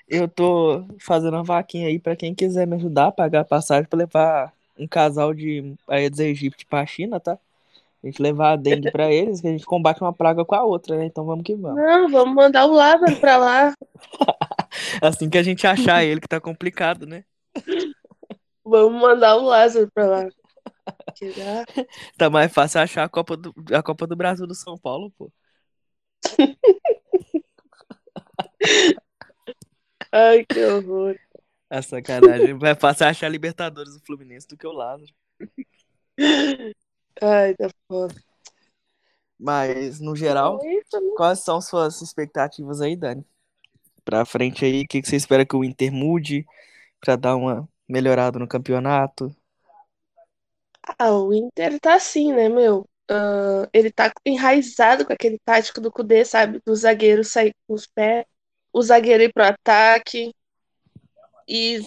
Eu 0.09 0.29
tô 0.29 0.87
fazendo 1.01 1.35
uma 1.35 1.45
vaquinha 1.45 1.89
aí 1.89 1.99
pra 1.99 2.17
quem 2.17 2.35
quiser 2.35 2.67
me 2.67 2.77
ajudar 2.77 3.09
a 3.09 3.13
pagar 3.13 3.41
a 3.41 3.45
passagem 3.45 3.89
pra 3.89 3.99
levar 3.99 4.53
um 4.83 4.89
casal 4.89 5.33
de 5.33 5.75
Aedes 5.89 6.21
aegypti 6.21 6.67
pra 6.67 6.87
China, 6.87 7.21
tá? 7.21 7.39
A 8.03 8.07
gente 8.07 8.21
levar 8.21 8.53
a 8.53 8.57
dengue 8.57 8.91
pra 8.91 9.13
eles, 9.13 9.41
que 9.41 9.47
a 9.47 9.53
gente 9.53 9.65
combate 9.65 10.01
uma 10.01 10.13
praga 10.13 10.45
com 10.45 10.55
a 10.57 10.65
outra, 10.65 10.97
né? 10.97 11.07
Então 11.07 11.25
vamos 11.25 11.45
que 11.45 11.55
vamos. 11.55 11.81
Não, 11.81 12.09
vamos 12.09 12.35
mandar 12.35 12.67
o 12.67 12.73
Lázaro 12.73 13.17
pra 13.21 13.37
lá. 13.37 13.75
Assim 15.01 15.31
que 15.31 15.39
a 15.39 15.43
gente 15.43 15.65
achar 15.67 16.05
ele, 16.05 16.21
que 16.21 16.27
tá 16.27 16.41
complicado, 16.41 17.07
né? 17.07 17.25
Vamos 18.65 19.01
mandar 19.01 19.37
o 19.37 19.45
Lázaro 19.45 19.89
pra 19.93 20.07
lá. 20.07 20.29
Tá 22.19 22.29
mais 22.29 22.53
fácil 22.53 22.81
achar 22.81 23.05
a 23.05 23.09
Copa 23.09 23.37
do, 23.37 23.55
a 23.73 23.83
Copa 23.83 24.07
do 24.07 24.17
Brasil 24.17 24.47
do 24.47 24.55
São 24.55 24.77
Paulo, 24.77 25.13
pô. 25.17 25.31
Ai, 30.11 30.45
que 30.45 30.65
horror. 30.65 31.17
A 31.73 31.81
sacanagem. 31.81 32.53
Mais 32.53 32.79
fácil 32.79 33.07
achar 33.07 33.27
a 33.27 33.31
Libertadores 33.31 33.95
do 33.95 34.01
Fluminense 34.05 34.47
do 34.47 34.59
que 34.59 34.67
o 34.67 34.73
Lázaro. 34.73 35.11
Ai, 37.23 37.55
tá 37.55 37.71
foda. 37.89 38.15
Mas, 39.39 39.99
no 40.01 40.15
geral, 40.15 40.61
É 40.63 40.75
isso, 40.75 41.01
né? 41.01 41.15
quais 41.17 41.41
são 41.41 41.63
suas 41.63 42.03
expectativas 42.03 42.83
aí, 42.83 42.95
Dani? 42.95 43.25
Pra 44.05 44.27
frente 44.27 44.67
aí, 44.67 44.83
o 44.83 44.87
que 44.87 45.01
que 45.01 45.09
você 45.09 45.17
espera 45.17 45.47
que 45.47 45.57
o 45.57 45.65
Inter 45.65 45.91
mude 45.91 46.45
pra 47.01 47.17
dar 47.17 47.37
uma 47.37 47.67
melhorada 47.89 48.39
no 48.39 48.47
campeonato? 48.47 49.35
Ah, 50.99 51.13
o 51.13 51.33
Inter 51.33 51.81
tá 51.81 51.95
assim, 51.95 52.33
né, 52.35 52.51
meu? 52.51 52.87
Ah, 53.11 53.67
ele 53.73 53.91
tá 53.91 54.13
enraizado 54.27 55.07
com 55.07 55.13
aquele 55.13 55.39
tático 55.39 55.81
do 55.81 55.91
Kudê, 55.91 56.25
sabe? 56.25 56.61
Do 56.67 56.77
zagueiro 56.77 57.25
sair 57.25 57.55
com 57.67 57.75
os 57.75 57.87
pés, 57.87 58.27
o 58.73 58.83
zagueiro 58.83 59.23
ir 59.23 59.33
pro 59.33 59.45
ataque. 59.45 60.35
E, 61.49 61.81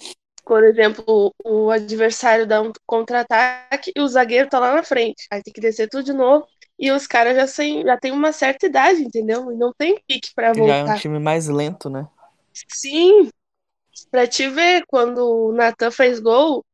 por 0.44 0.64
exemplo, 0.64 1.34
o 1.44 1.70
adversário 1.70 2.46
dá 2.46 2.62
um 2.62 2.72
contra-ataque 2.86 3.92
e 3.96 4.00
o 4.00 4.08
zagueiro 4.08 4.48
tá 4.48 4.58
lá 4.58 4.74
na 4.74 4.82
frente. 4.84 5.26
Aí 5.30 5.42
tem 5.42 5.52
que 5.52 5.60
descer 5.60 5.88
tudo 5.88 6.04
de 6.04 6.12
novo 6.12 6.46
E 6.78 6.90
os 6.92 7.06
caras 7.06 7.36
já, 7.36 7.46
sem, 7.46 7.82
já 7.84 7.96
tem 7.98 8.12
uma 8.12 8.32
certa 8.32 8.66
idade, 8.66 9.02
entendeu? 9.02 9.50
E 9.52 9.56
não 9.56 9.72
tem 9.74 10.00
pique 10.06 10.30
pra 10.34 10.52
Já 10.56 10.74
é 10.78 10.84
um 10.84 10.92
voltar. 10.92 10.92
time 10.92 11.20
mais 11.20 11.46
lento, 11.46 11.88
né? 11.88 12.08
Sim, 12.68 13.30
pra 14.10 14.26
te 14.28 14.48
ver, 14.50 14.84
quando 14.88 15.18
o 15.48 15.52
Natan 15.52 15.90
fez 15.92 16.20
gol, 16.20 16.64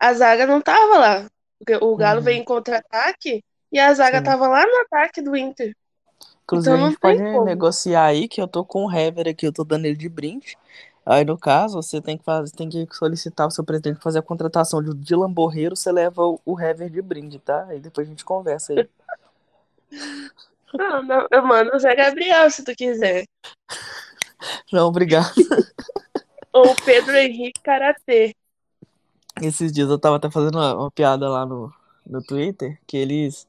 a 0.00 0.14
zaga 0.14 0.46
não 0.46 0.62
tava 0.62 0.98
lá. 0.98 1.30
Porque 1.58 1.76
o 1.84 1.96
Galo 1.96 2.20
Uhum. 2.20 2.22
veio 2.22 2.40
em 2.40 2.44
contra-ataque 2.44 3.44
e 3.72 3.80
a 3.80 3.94
zaga 3.94 4.22
Sim. 4.22 4.22
tava 4.22 4.48
lá 4.48 4.66
no 4.66 4.80
ataque 4.82 5.22
do 5.22 5.36
Inter. 5.36 5.74
Inclusive, 6.44 6.74
Então 6.74 6.76
a 6.76 6.78
gente 6.78 6.98
pode 6.98 7.22
como. 7.26 7.40
negociar 7.40 8.04
aí 8.06 8.28
que 8.28 8.40
eu 8.42 8.48
tô 8.48 8.64
com 8.64 8.84
o 8.84 8.92
Hever 8.92 9.28
aqui, 9.28 9.46
eu 9.46 9.52
tô 9.52 9.64
dando 9.64 9.86
ele 9.86 9.96
de 9.96 10.08
brinde. 10.08 10.58
Aí, 11.04 11.24
no 11.24 11.38
caso, 11.38 11.82
você 11.82 12.00
tem 12.00 12.18
que, 12.18 12.24
fazer, 12.24 12.52
tem 12.52 12.68
que 12.68 12.86
solicitar 12.94 13.46
o 13.46 13.50
seu 13.50 13.64
presidente 13.64 14.00
fazer 14.00 14.18
a 14.18 14.22
contratação 14.22 14.82
de 14.82 14.94
Dylan 14.94 15.32
Borreiro, 15.32 15.74
você 15.74 15.90
leva 15.90 16.22
o, 16.22 16.40
o 16.44 16.60
Hever 16.60 16.90
de 16.90 17.00
brinde, 17.00 17.38
tá? 17.38 17.64
Aí 17.64 17.80
depois 17.80 18.06
a 18.06 18.10
gente 18.10 18.24
conversa 18.24 18.74
aí. 18.74 18.88
Não, 20.74 21.02
não, 21.02 21.26
eu 21.30 21.46
mando 21.46 21.74
o 21.74 21.78
Zé 21.78 21.94
Gabriel 21.94 22.50
se 22.50 22.62
tu 22.62 22.74
quiser. 22.76 23.24
Não, 24.72 24.88
obrigado. 24.88 25.32
Ou 26.52 26.70
o 26.70 26.76
Pedro 26.84 27.16
Henrique 27.16 27.60
Karatê. 27.62 28.34
Esses 29.40 29.72
dias 29.72 29.88
eu 29.88 29.98
tava 29.98 30.16
até 30.16 30.30
fazendo 30.30 30.56
uma, 30.56 30.74
uma 30.74 30.90
piada 30.90 31.28
lá 31.28 31.46
no, 31.46 31.72
no 32.06 32.22
Twitter, 32.22 32.78
que 32.86 32.96
eles. 32.96 33.48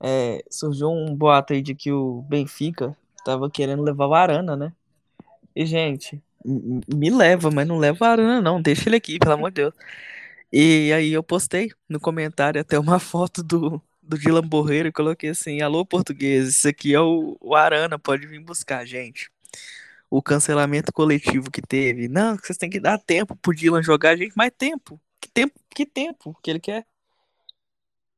é, 0.00 0.42
surgiu 0.50 0.90
um 0.90 1.14
boato 1.14 1.52
aí 1.52 1.62
de 1.62 1.74
que 1.74 1.92
o 1.92 2.22
Benfica 2.22 2.96
tava 3.24 3.50
querendo 3.50 3.82
levar 3.82 4.06
o 4.06 4.14
Arana, 4.14 4.56
né? 4.56 4.72
E, 5.54 5.66
gente, 5.66 6.22
me 6.44 7.10
leva, 7.10 7.50
mas 7.50 7.66
não 7.66 7.78
leva 7.78 8.04
o 8.04 8.08
Arana, 8.08 8.40
não. 8.40 8.60
Deixa 8.60 8.88
ele 8.88 8.96
aqui, 8.96 9.18
pelo 9.18 9.34
amor 9.34 9.50
de 9.50 9.62
Deus. 9.62 9.74
E 10.52 10.92
aí 10.92 11.12
eu 11.12 11.22
postei 11.22 11.70
no 11.88 12.00
comentário 12.00 12.60
até 12.60 12.78
uma 12.78 12.98
foto 13.00 13.42
do, 13.42 13.82
do 14.02 14.18
Dylan 14.18 14.42
Borreiro 14.42 14.88
e 14.88 14.92
coloquei 14.92 15.30
assim: 15.30 15.62
Alô, 15.62 15.84
português, 15.86 16.48
isso 16.48 16.68
aqui 16.68 16.94
é 16.94 17.00
o, 17.00 17.36
o 17.40 17.54
Arana, 17.54 17.98
pode 17.98 18.26
vir 18.26 18.40
buscar, 18.40 18.84
gente. 18.86 19.30
O 20.10 20.22
cancelamento 20.22 20.92
coletivo 20.92 21.50
que 21.50 21.62
teve. 21.62 22.08
Não, 22.08 22.36
vocês 22.36 22.58
têm 22.58 22.70
que 22.70 22.80
dar 22.80 22.98
tempo 22.98 23.36
pro 23.36 23.54
Dylan 23.54 23.82
jogar, 23.82 24.16
gente, 24.16 24.36
mais 24.36 24.52
tempo. 24.56 25.00
Que 25.20 25.28
tempo, 25.30 25.60
que 25.70 25.86
tempo 25.86 26.36
que 26.42 26.50
ele 26.50 26.60
quer? 26.60 26.86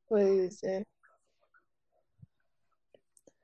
Pois 0.07 0.63
é. 0.63 0.83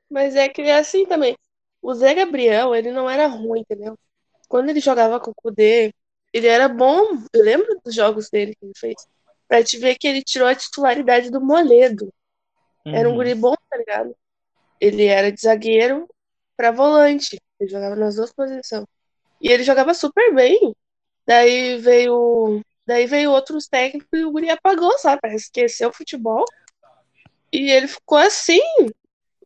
Mas 0.10 0.36
é 0.36 0.50
que 0.50 0.62
é 0.62 0.78
assim 0.80 1.06
também. 1.06 1.36
O 1.82 1.94
Zé 1.94 2.14
Gabriel, 2.16 2.76
ele 2.76 2.92
não 2.92 3.10
era 3.10 3.28
ruim, 3.28 3.62
entendeu? 3.62 3.98
Quando 4.50 4.70
ele 4.70 4.82
jogava 4.82 5.20
com 5.20 5.32
o 5.32 5.36
Kudê, 5.36 5.94
ele 6.34 6.48
era 6.48 6.68
bom. 6.68 7.02
Eu 7.34 7.44
lembro 7.44 7.80
dos 7.86 7.96
jogos 7.96 8.30
dele 8.30 8.54
que 8.56 8.66
ele 8.66 8.74
fez. 8.78 8.96
Pra 9.48 9.64
te 9.64 9.78
ver 9.78 9.96
que 9.96 10.08
ele 10.08 10.24
tirou 10.24 10.48
a 10.48 10.56
titularidade 10.56 11.32
do 11.32 11.40
Moledo. 11.40 12.12
Era 12.86 13.08
um 13.08 13.12
Uhum. 13.12 13.18
guri 13.18 13.36
bom, 13.36 13.56
tá 13.70 13.78
ligado? 13.78 14.16
Ele 14.82 15.06
era 15.06 15.32
de 15.32 15.40
zagueiro 15.42 16.10
pra 16.58 16.72
volante. 16.72 17.40
Ele 17.60 17.70
jogava 17.70 17.96
nas 17.96 18.16
duas 18.16 18.34
posições. 18.34 18.86
E 19.42 19.50
ele 19.52 19.64
jogava 19.64 19.94
super 19.94 20.34
bem. 20.34 20.76
Daí 21.26 21.78
veio. 21.78 22.62
Daí 22.86 23.06
veio 23.06 23.32
outros 23.32 23.68
técnicos 23.68 24.10
e 24.20 24.24
o 24.26 24.32
guri 24.32 24.50
apagou, 24.50 24.98
sabe? 24.98 25.20
Esqueceu 25.36 25.90
o 25.90 25.94
futebol. 25.94 26.44
E 27.52 27.72
ele 27.72 27.88
ficou 27.88 28.18
assim. 28.18 28.60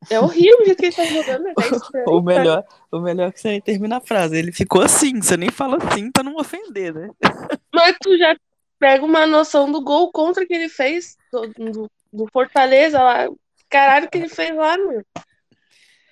É 0.10 0.20
horrível 0.20 0.60
o 0.62 0.66
jeito 0.66 0.78
que 0.80 0.86
ele 0.88 0.96
tá 0.96 1.06
jogando. 1.06 1.48
É 1.48 1.54
estranho, 1.76 2.06
O 2.10 2.24
cara. 2.24 2.40
melhor, 2.40 2.64
o 2.92 3.00
melhor 3.00 3.28
é 3.30 3.32
que 3.32 3.40
você 3.40 3.62
termina 3.62 3.98
a 3.98 4.02
frase. 4.02 4.38
Ele 4.38 4.52
ficou 4.52 4.82
assim, 4.82 5.22
você 5.22 5.38
nem 5.38 5.50
fala 5.50 5.78
assim 5.78 6.12
pra 6.12 6.24
não 6.24 6.36
ofender, 6.38 6.94
né? 6.94 7.10
Mas 7.74 7.96
tu 8.02 8.18
já 8.18 8.36
pega 8.80 9.04
uma 9.06 9.26
noção 9.26 9.72
do 9.72 9.82
gol 9.82 10.12
contra 10.12 10.46
que 10.46 10.54
ele 10.54 10.70
fez 10.70 11.16
do, 11.32 11.48
do, 11.72 11.92
do 12.12 12.28
Fortaleza 12.32 13.02
lá. 13.02 13.28
Caralho, 13.70 14.10
que 14.10 14.18
ele 14.18 14.30
fez 14.30 14.56
lá, 14.56 14.78
meu. 14.78 15.04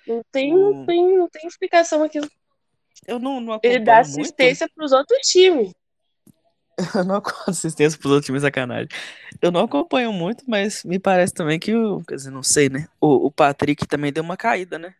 Não 0.06 0.20
tem, 0.32 0.52
não 0.52 0.82
O- 0.82 0.86
tem, 0.86 1.16
não 1.16 1.28
tem 1.28 1.46
explicação 1.46 2.02
aquilo. 2.02 2.26
Eu 3.06 3.18
não, 3.18 3.40
não 3.40 3.58
Ele 3.62 3.78
dá 3.80 3.96
muito. 3.96 4.06
assistência 4.08 4.68
pros 4.74 4.92
outros 4.92 5.18
times. 5.26 5.72
Eu 6.94 7.04
não 7.04 7.16
acompanho 7.16 7.50
assistência 7.50 7.98
pros 7.98 8.12
outros 8.12 8.26
times, 8.26 8.42
sacanagem. 8.42 8.88
Eu 9.40 9.50
não 9.50 9.64
acompanho 9.64 10.12
muito, 10.12 10.44
mas 10.48 10.84
me 10.84 10.98
parece 10.98 11.32
também 11.34 11.58
que 11.58 11.74
o. 11.74 12.02
Quer 12.04 12.16
dizer, 12.16 12.30
não 12.30 12.42
sei, 12.42 12.68
né? 12.68 12.88
O, 13.00 13.26
o 13.26 13.30
Patrick 13.32 13.86
também 13.86 14.12
deu 14.12 14.22
uma 14.22 14.36
caída, 14.36 14.78
né? 14.78 14.94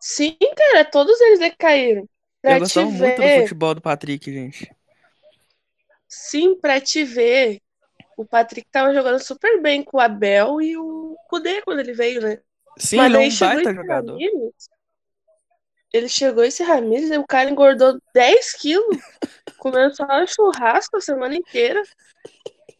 Sim, 0.00 0.36
cara, 0.56 0.84
todos 0.84 1.20
eles 1.20 1.40
é 1.40 1.50
que 1.50 1.56
caíram. 1.56 2.08
Pra 2.40 2.52
Eu 2.52 2.58
gostava 2.60 2.90
muito 2.90 3.22
do 3.22 3.22
ver, 3.22 3.42
futebol 3.42 3.74
do 3.74 3.80
Patrick, 3.80 4.32
gente. 4.32 4.74
sim, 6.08 6.58
pra 6.58 6.80
te 6.80 7.04
ver, 7.04 7.60
o 8.16 8.26
Patrick 8.26 8.68
tava 8.70 8.94
jogando 8.94 9.20
super 9.22 9.60
bem 9.62 9.84
com 9.84 9.98
o 9.98 10.00
Abel 10.00 10.60
e 10.62 10.76
o 10.76 11.16
Kudê 11.28 11.62
quando 11.62 11.80
ele 11.80 11.94
veio, 11.94 12.22
né? 12.22 12.40
Sim, 12.78 12.98
Mas 12.98 13.06
ele 13.06 13.16
é 13.16 13.20
um 13.20 13.30
baita 13.36 13.74
jogador. 13.74 14.12
Ramires, 14.18 14.68
ele 15.92 16.08
chegou 16.08 16.44
esse 16.44 16.62
Ramires 16.62 17.10
e 17.10 17.18
o 17.18 17.26
cara 17.26 17.50
engordou 17.50 18.00
10 18.14 18.52
quilos, 18.52 18.96
comendo 19.58 19.94
só 19.94 20.06
churrasco 20.26 20.96
a 20.96 21.00
semana 21.00 21.34
inteira, 21.34 21.82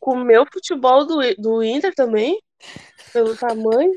comeu 0.01 0.45
futebol 0.53 1.05
do, 1.07 1.19
do 1.37 1.63
Inter 1.63 1.95
também, 1.95 2.41
pelo 3.13 3.37
tamanho, 3.37 3.93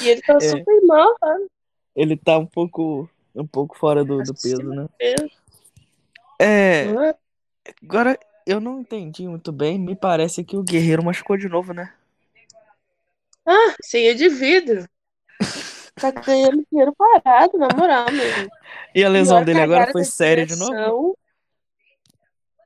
e 0.00 0.08
ele 0.08 0.22
tá 0.22 0.36
É. 0.36 0.40
super 0.40 0.80
mal, 0.86 1.16
sabe? 1.18 1.46
Ele 1.94 2.16
tá 2.16 2.38
um 2.38 2.46
pouco, 2.46 3.08
um 3.34 3.46
pouco 3.46 3.76
fora 3.76 4.04
do, 4.04 4.22
do 4.22 4.34
peso, 4.34 4.62
né? 4.62 4.88
peso. 4.96 5.30
É, 6.40 6.86
Ah, 6.86 7.14
agora 7.82 8.18
eu 8.46 8.60
não 8.60 8.80
entendi 8.80 9.26
muito 9.28 9.52
bem. 9.52 9.78
Me 9.78 9.94
parece 9.94 10.42
que 10.42 10.56
o 10.56 10.62
Guerreiro 10.62 11.04
machucou 11.04 11.36
de 11.36 11.48
novo, 11.48 11.74
né? 11.74 11.92
Ah, 13.44 13.74
ceia 13.82 14.14
de 14.14 14.28
vidro. 14.28 14.88
Tá 16.00 16.10
ganhando 16.10 16.64
dinheiro 16.70 16.94
parado, 16.96 17.58
na 17.58 17.68
moral, 17.76 18.10
mesmo. 18.12 18.50
E 18.94 19.04
a 19.04 19.08
lesão 19.08 19.44
dele 19.44 19.60
agora 19.60 19.86
foi 19.92 20.04
séria 20.04 20.44
de 20.46 20.56
novo? 20.56 20.72
direção- 20.74 21.16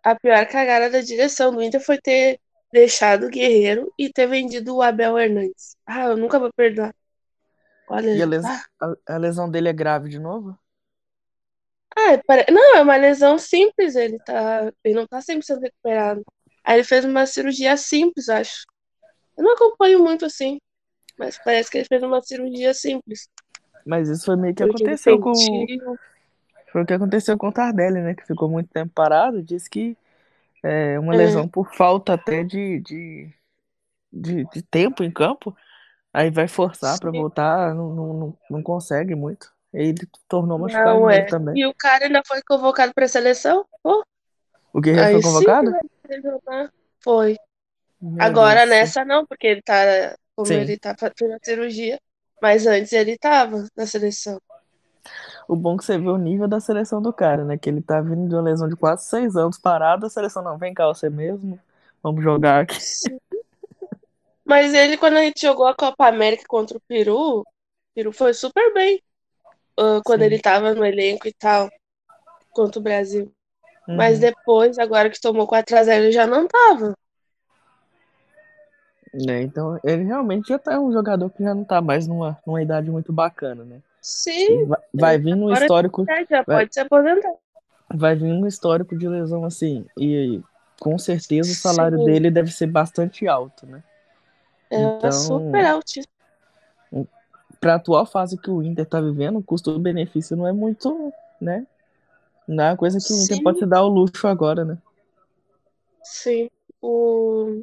A 0.03 0.14
pior 0.14 0.47
cagada 0.49 0.88
da 0.90 1.01
direção 1.01 1.53
do 1.55 1.62
Inter 1.62 1.81
foi 1.81 1.99
ter 1.99 2.38
deixado 2.73 3.27
o 3.27 3.31
Guerreiro 3.31 3.92
e 3.99 4.12
ter 4.12 4.27
vendido 4.27 4.77
o 4.77 4.83
Abel 4.83 5.18
Hernandes. 5.18 5.77
Ah, 5.87 6.05
eu 6.07 6.16
nunca 6.16 6.38
vou 6.38 6.51
perdoar. 6.55 6.94
Olha, 7.88 8.11
E 8.14 8.23
a, 8.23 8.27
les- 8.27 8.44
ah, 8.44 8.64
a- 8.81 9.14
a 9.14 9.16
lesão 9.18 9.51
dele 9.51 9.68
é 9.68 9.73
grave 9.73 10.09
de 10.09 10.18
novo? 10.18 10.59
ah, 11.97 12.18
pare- 12.27 12.47
não, 12.51 12.77
é 12.77 12.83
uma 12.83 12.97
lesão 12.97 13.38
simples, 13.38 13.94
ele 13.97 14.18
tá, 14.20 14.73
ele 14.83 14.94
não 14.94 15.07
tá 15.07 15.20
100% 15.20 15.61
recuperado. 15.62 16.23
Aí 16.64 16.77
ele 16.77 16.85
fez 16.85 17.05
uma 17.05 17.27
cirurgia 17.27 17.77
simples, 17.77 18.29
acho. 18.29 18.64
Eu 19.37 19.44
não 19.44 19.55
acompanho 19.55 20.01
muito 20.05 20.25
assim, 20.27 20.59
mas 21.18 21.38
parece 21.38 21.70
que 21.70 21.79
ele 21.79 21.87
fez 21.87 22.03
uma 22.03 22.20
cirurgia 22.22 22.74
simples. 22.74 23.29
Mas 23.87 24.09
isso 24.09 24.27
foi 24.27 24.37
meio 24.37 24.55
que 24.55 24.62
Porque 24.62 24.85
aconteceu 24.85 25.20
com, 25.20 25.33
foi 26.72 26.83
o 26.83 26.87
que 26.87 26.92
aconteceu 26.92 27.38
com 27.38 27.48
o 27.48 27.53
Tardelli, 27.53 28.00
né? 28.00 28.14
Que 28.14 28.27
ficou 28.27 28.48
muito 28.48 28.68
tempo 28.70 28.92
parado. 28.94 29.42
Disse 29.42 29.68
que 29.68 29.96
é 30.62 30.98
uma 30.98 31.12
É. 31.12 31.18
lesão 31.18 31.46
por 31.46 31.72
falta 31.74 32.14
até 32.14 32.42
de, 32.42 32.81
de, 32.81 33.31
de, 34.12 34.44
de 34.46 34.62
tempo 34.62 35.05
em 35.05 35.11
campo. 35.11 35.55
Aí 36.12 36.31
vai 36.31 36.48
forçar 36.48 36.98
pra 36.98 37.11
Sim. 37.11 37.18
voltar, 37.20 37.74
não, 37.74 37.94
não, 37.94 38.38
não, 38.50 38.62
consegue 38.62 39.14
muito. 39.14 39.53
Ele 39.72 39.94
tornou 40.29 40.64
de 40.66 40.72
Não 40.74 41.11
é. 41.11 41.24
também. 41.24 41.57
E 41.57 41.66
o 41.66 41.74
cara 41.74 42.07
ainda 42.07 42.22
foi 42.27 42.40
convocado 42.42 42.94
pra 42.94 43.09
seleção? 43.09 43.66
Pô, 43.83 44.05
O 44.72 44.81
Guerreiro 44.81 45.07
aí 45.07 45.12
foi 45.12 45.22
sim 45.22 45.31
convocado? 45.31 45.70
poder 46.03 46.22
jogar. 46.22 46.72
Foi. 47.03 47.37
Meu 48.00 48.22
Agora 48.22 48.61
Deus 48.61 48.70
nessa 48.70 49.05
não, 49.05 49.27
porque 49.27 49.46
ele 49.46 49.62
tá, 49.62 49.74
como 50.37 50.49
Sim. 50.49 50.55
ele 50.57 50.79
tá 50.79 50.94
fazendo 50.99 51.35
a 51.35 51.38
cirurgia, 51.44 52.01
mas 52.42 52.66
antes 52.66 52.92
ele 52.92 53.18
tava 53.18 53.66
na 53.77 53.87
seleção. 53.87 54.40
O 55.49 55.57
bom 55.57 55.75
é 55.75 55.79
que 55.79 55.85
você 55.85 55.99
vê 55.99 56.09
o 56.09 56.16
nível 56.16 56.49
da 56.49 56.61
seleção 56.61 57.01
do 57.03 57.12
cara, 57.12 57.44
né? 57.44 57.59
Que 57.59 57.68
ele 57.70 57.83
tá 57.83 58.01
vindo 58.01 58.29
de 58.29 58.35
uma 58.35 58.42
lesão 58.42 58.68
de 58.68 58.77
quase 58.77 59.05
seis 59.07 59.37
anos 59.37 59.59
parado. 59.59 60.07
A 60.07 60.11
seleção, 60.11 60.42
não, 60.42 60.59
vem 60.59 60.75
cá, 60.75 60.87
você 60.87 61.11
mesmo. 61.11 61.59
Vamos 62.03 62.23
jogar 62.23 62.62
aqui. 62.62 62.79
Sim. 62.79 63.18
Mas 64.44 64.75
ele, 64.75 64.97
quando 64.99 65.16
a 65.16 65.23
gente 65.23 65.40
jogou 65.40 65.66
a 65.66 65.75
Copa 65.75 66.07
América 66.07 66.44
contra 66.49 66.77
o 66.77 66.81
Peru, 66.83 67.40
o 67.40 67.44
Peru 67.94 68.12
foi 68.12 68.35
super 68.35 68.73
bem. 68.75 69.03
ah, 69.79 70.01
quando 70.05 70.23
Sim. 70.23 70.27
ele 70.27 70.40
tava 70.40 70.75
no 70.75 70.85
elenco 70.85 71.29
e 71.29 71.35
tal, 71.35 71.70
contra 72.53 72.81
o 72.81 72.83
Brasil. 72.83 73.33
Mas 73.94 74.16
Uhum. 74.16 74.20
depois, 74.20 74.79
agora 74.79 75.11
que 75.11 75.20
tomou 75.20 75.47
4x0, 75.49 76.05
ele 76.05 76.12
já 76.12 76.27
não 76.27 76.49
tava. 76.49 76.94
Né, 79.14 79.42
então, 79.42 79.79
ele 79.85 80.03
realmente 80.05 80.48
já 80.48 80.59
tá 80.59 80.79
um 80.81 80.92
jogador 80.92 81.31
que 81.31 81.42
já 81.42 81.55
não 81.55 81.62
tá 81.64 81.81
mais 81.81 82.07
numa, 82.09 82.37
numa 82.46 82.61
idade 82.62 82.90
muito 82.90 83.12
bacana, 83.12 83.62
né? 83.64 83.81
Sim, 84.00 84.66
Vai, 84.66 84.81
vai 84.92 85.18
vir 85.18 85.33
agora- 85.35 85.61
histórico, 85.62 86.05
já 86.05 86.42
Vai- 86.42 86.57
pode 86.64 86.74
se 86.74 86.81
aposentar. 86.81 87.33
vai 87.94 88.14
vir 88.16 88.33
no 88.35 88.46
histórico 88.46 88.96
de 88.98 89.09
lesão 89.09 89.44
assim. 89.44 89.87
E 89.98 90.42
com 90.81 90.98
certeza 90.98 91.53
o 91.53 91.55
salário 91.55 91.98
Sim. 91.98 92.05
dele 92.07 92.31
deve 92.31 92.50
ser 92.50 92.66
bastante 92.66 93.27
alto, 93.29 93.66
né? 93.66 93.83
É 94.70 94.83
Então- 94.83 95.12
super 95.12 95.64
altíssimo. 95.64 96.12
Pra 97.61 97.77
atual 97.77 98.05
fase 98.05 98.37
que 98.37 98.50
o 98.50 98.62
Inter 98.62 98.85
tá 98.85 99.00
vivendo, 99.00 99.38
o 99.38 99.42
custo-benefício 99.42 100.37
não 100.37 100.46
é 100.46 100.53
muito, 100.53 101.12
né? 101.40 101.66
Não 102.46 102.64
é 102.64 102.70
uma 102.72 102.77
coisa 102.77 102.98
que 102.98 103.11
o 103.12 103.16
Inter 103.16 103.37
Sim. 103.38 103.42
pode 103.42 103.59
se 103.61 103.64
dar 103.66 103.79
ao 103.79 103.88
luxo 103.88 104.27
agora, 104.27 104.64
né? 104.66 104.77
Sim. 106.03 106.50
O... 106.83 107.62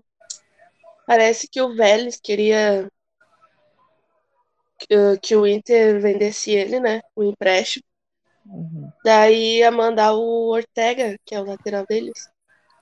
Parece 1.05 1.47
que 1.47 1.61
o 1.61 1.75
Vélez 1.75 2.19
queria 2.21 2.89
que, 4.79 5.17
que 5.21 5.35
o 5.35 5.45
Inter 5.45 6.01
vendesse 6.01 6.51
ele, 6.51 6.79
né? 6.79 7.01
O 7.15 7.23
empréstimo. 7.23 7.83
Uhum, 8.45 8.91
Daí 9.03 9.59
ia 9.59 9.71
mandar 9.71 10.13
o 10.13 10.49
Ortega, 10.49 11.15
que 11.25 11.35
é 11.35 11.39
o 11.39 11.45
lateral 11.45 11.85
deles. 11.85 12.29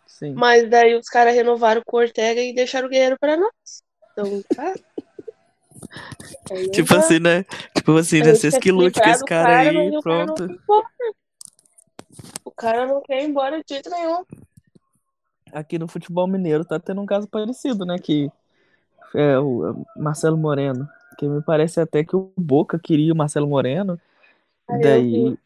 sim. 0.08 0.34
Mas 0.34 0.70
daí 0.70 0.96
os 0.96 1.08
caras 1.08 1.36
renovaram 1.36 1.82
com 1.86 1.98
o 1.98 2.00
Ortega 2.00 2.42
e 2.42 2.54
deixaram 2.54 2.88
o 2.88 2.90
Guerreiro 2.90 3.18
pra 3.20 3.36
nós. 3.36 3.84
Então, 4.12 4.42
tá. 4.56 4.74
Aí 6.52 6.70
Tipo 6.72 6.96
assim, 6.96 7.20
né? 7.20 7.44
Tipo 7.76 7.98
assim, 7.98 8.20
né? 8.22 8.34
Vocês 8.36 8.58
que 8.58 8.72
lute 8.72 9.00
com 9.00 9.06
livrar 9.06 9.16
esse 9.16 9.26
cara 9.26 9.58
aí, 9.60 9.68
o 9.68 10.02
cara 10.02 10.26
não 10.26 10.36
pronto. 10.36 10.44
ir 10.46 10.52
embora. 10.52 10.88
O 12.46 12.52
cara 12.52 12.88
não 12.88 13.02
quer 13.02 13.22
ir 13.22 13.30
embora 13.30 13.58
de 13.58 13.66
jeito 13.74 13.90
nenhum. 13.90 14.24
Aqui 15.54 15.80
no 15.80 15.88
futebol 15.88 16.28
mineiro 16.28 16.64
tá 16.66 16.80
tendo 16.80 17.02
um 17.02 17.06
caso 17.06 17.28
parecido, 17.28 17.86
né? 17.86 17.98
Que 17.98 18.32
é 19.16 19.40
o 19.40 19.86
Marcelo 19.96 20.38
Moreno. 20.38 20.88
Que 21.18 21.28
me 21.28 21.42
parece 21.42 21.80
até 21.82 22.04
que 22.04 22.16
o 22.16 22.32
Boca 22.38 22.80
queria 22.80 23.14
o 23.14 23.18
Marcelo 23.18 23.48
Moreno. 23.48 24.00
Aí 24.68 24.84
eu 24.86 25.04
Daí 25.04 25.38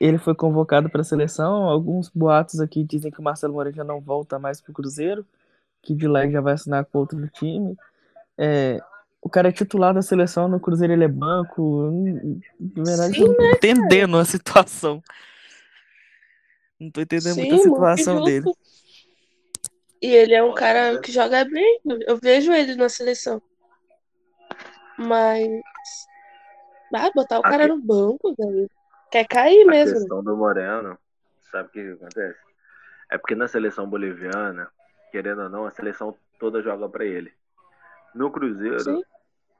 ele 0.00 0.18
foi 0.18 0.34
convocado 0.34 0.90
para 0.90 1.02
a 1.02 1.04
seleção. 1.04 1.64
Alguns 1.68 2.08
boatos 2.08 2.60
aqui 2.60 2.82
dizem 2.82 3.10
que 3.12 3.20
o 3.20 3.22
Marcelo 3.22 3.54
Moreno 3.54 3.76
já 3.76 3.84
não 3.84 4.00
volta 4.00 4.38
mais 4.38 4.60
pro 4.60 4.72
Cruzeiro, 4.72 5.24
que 5.82 5.94
de 5.94 6.08
lá 6.08 6.24
ele 6.24 6.32
já 6.32 6.40
vai 6.40 6.54
assinar 6.54 6.84
com 6.84 6.98
outro 6.98 7.28
time. 7.28 7.76
É, 8.36 8.80
o 9.22 9.28
cara 9.28 9.48
é 9.48 9.52
titular 9.52 9.94
da 9.94 10.02
seleção, 10.02 10.48
no 10.48 10.58
Cruzeiro 10.60 10.92
ele 10.92 11.04
é 11.04 11.08
banco. 11.08 11.62
Hum, 11.88 12.40
De 12.58 12.82
verdade, 12.82 13.14
Sim, 13.14 13.24
tô 13.34 13.44
entendendo 13.56 14.18
a 14.18 14.24
situação. 14.24 15.02
Não 16.80 16.90
tô 16.90 17.00
entendendo 17.00 17.36
muito 17.36 17.54
a 17.54 17.58
Sim, 17.58 17.68
muito 17.68 17.68
situação 17.74 18.14
justo. 18.14 18.24
dele. 18.24 18.52
E 20.02 20.06
ele 20.14 20.34
é 20.34 20.42
um 20.42 20.52
cara 20.52 20.98
que 21.00 21.12
joga 21.12 21.44
bem. 21.44 21.80
Eu 22.06 22.16
vejo 22.16 22.52
ele 22.52 22.74
na 22.74 22.88
seleção. 22.88 23.40
Mas. 24.98 25.48
Ah, 26.94 27.10
botar 27.14 27.38
o 27.38 27.42
cara 27.42 27.64
Aqui- 27.64 27.72
no 27.74 27.78
banco, 27.80 28.34
velho. 28.36 28.70
Quer 29.10 29.26
cair 29.26 29.62
A 29.62 29.70
mesmo. 29.70 29.94
né? 29.94 30.00
questão 30.00 30.22
do 30.22 30.36
Moreno, 30.36 30.98
sabe 31.50 31.68
o 31.68 31.72
que 31.72 31.80
acontece? 31.92 32.38
É 33.10 33.18
porque 33.18 33.34
na 33.34 33.46
seleção 33.48 33.88
boliviana, 33.88 34.68
querendo 35.10 35.42
ou 35.42 35.48
não, 35.48 35.64
a 35.66 35.70
seleção 35.70 36.16
toda 36.38 36.62
joga 36.62 36.88
pra 36.88 37.04
ele. 37.04 37.32
No 38.14 38.30
Cruzeiro, 38.30 38.80
Sim. 38.80 39.02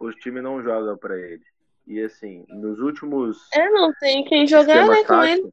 os 0.00 0.14
times 0.16 0.42
não 0.42 0.62
jogam 0.62 0.96
pra 0.96 1.16
ele. 1.18 1.44
E 1.86 2.00
assim, 2.02 2.44
nos 2.48 2.80
últimos 2.80 3.48
É, 3.52 3.68
não 3.70 3.92
tem 3.94 4.24
quem 4.24 4.46
jogar, 4.46 4.86
né, 4.86 5.04
com 5.04 5.22
ele. 5.22 5.42
táticos, 5.42 5.52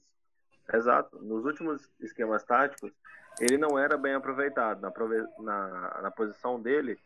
exato, 0.73 1.19
nos 1.23 1.45
últimos 1.45 1.89
esquemas 1.99 2.43
táticos, 2.43 2.91
ele 3.39 3.57
não 3.57 3.77
era 3.77 3.97
bem 3.97 4.13
aproveitado. 4.13 4.81
Na, 4.81 4.91
na, 5.39 6.01
na 6.03 6.11
posição 6.11 6.59
dele, 6.61 6.97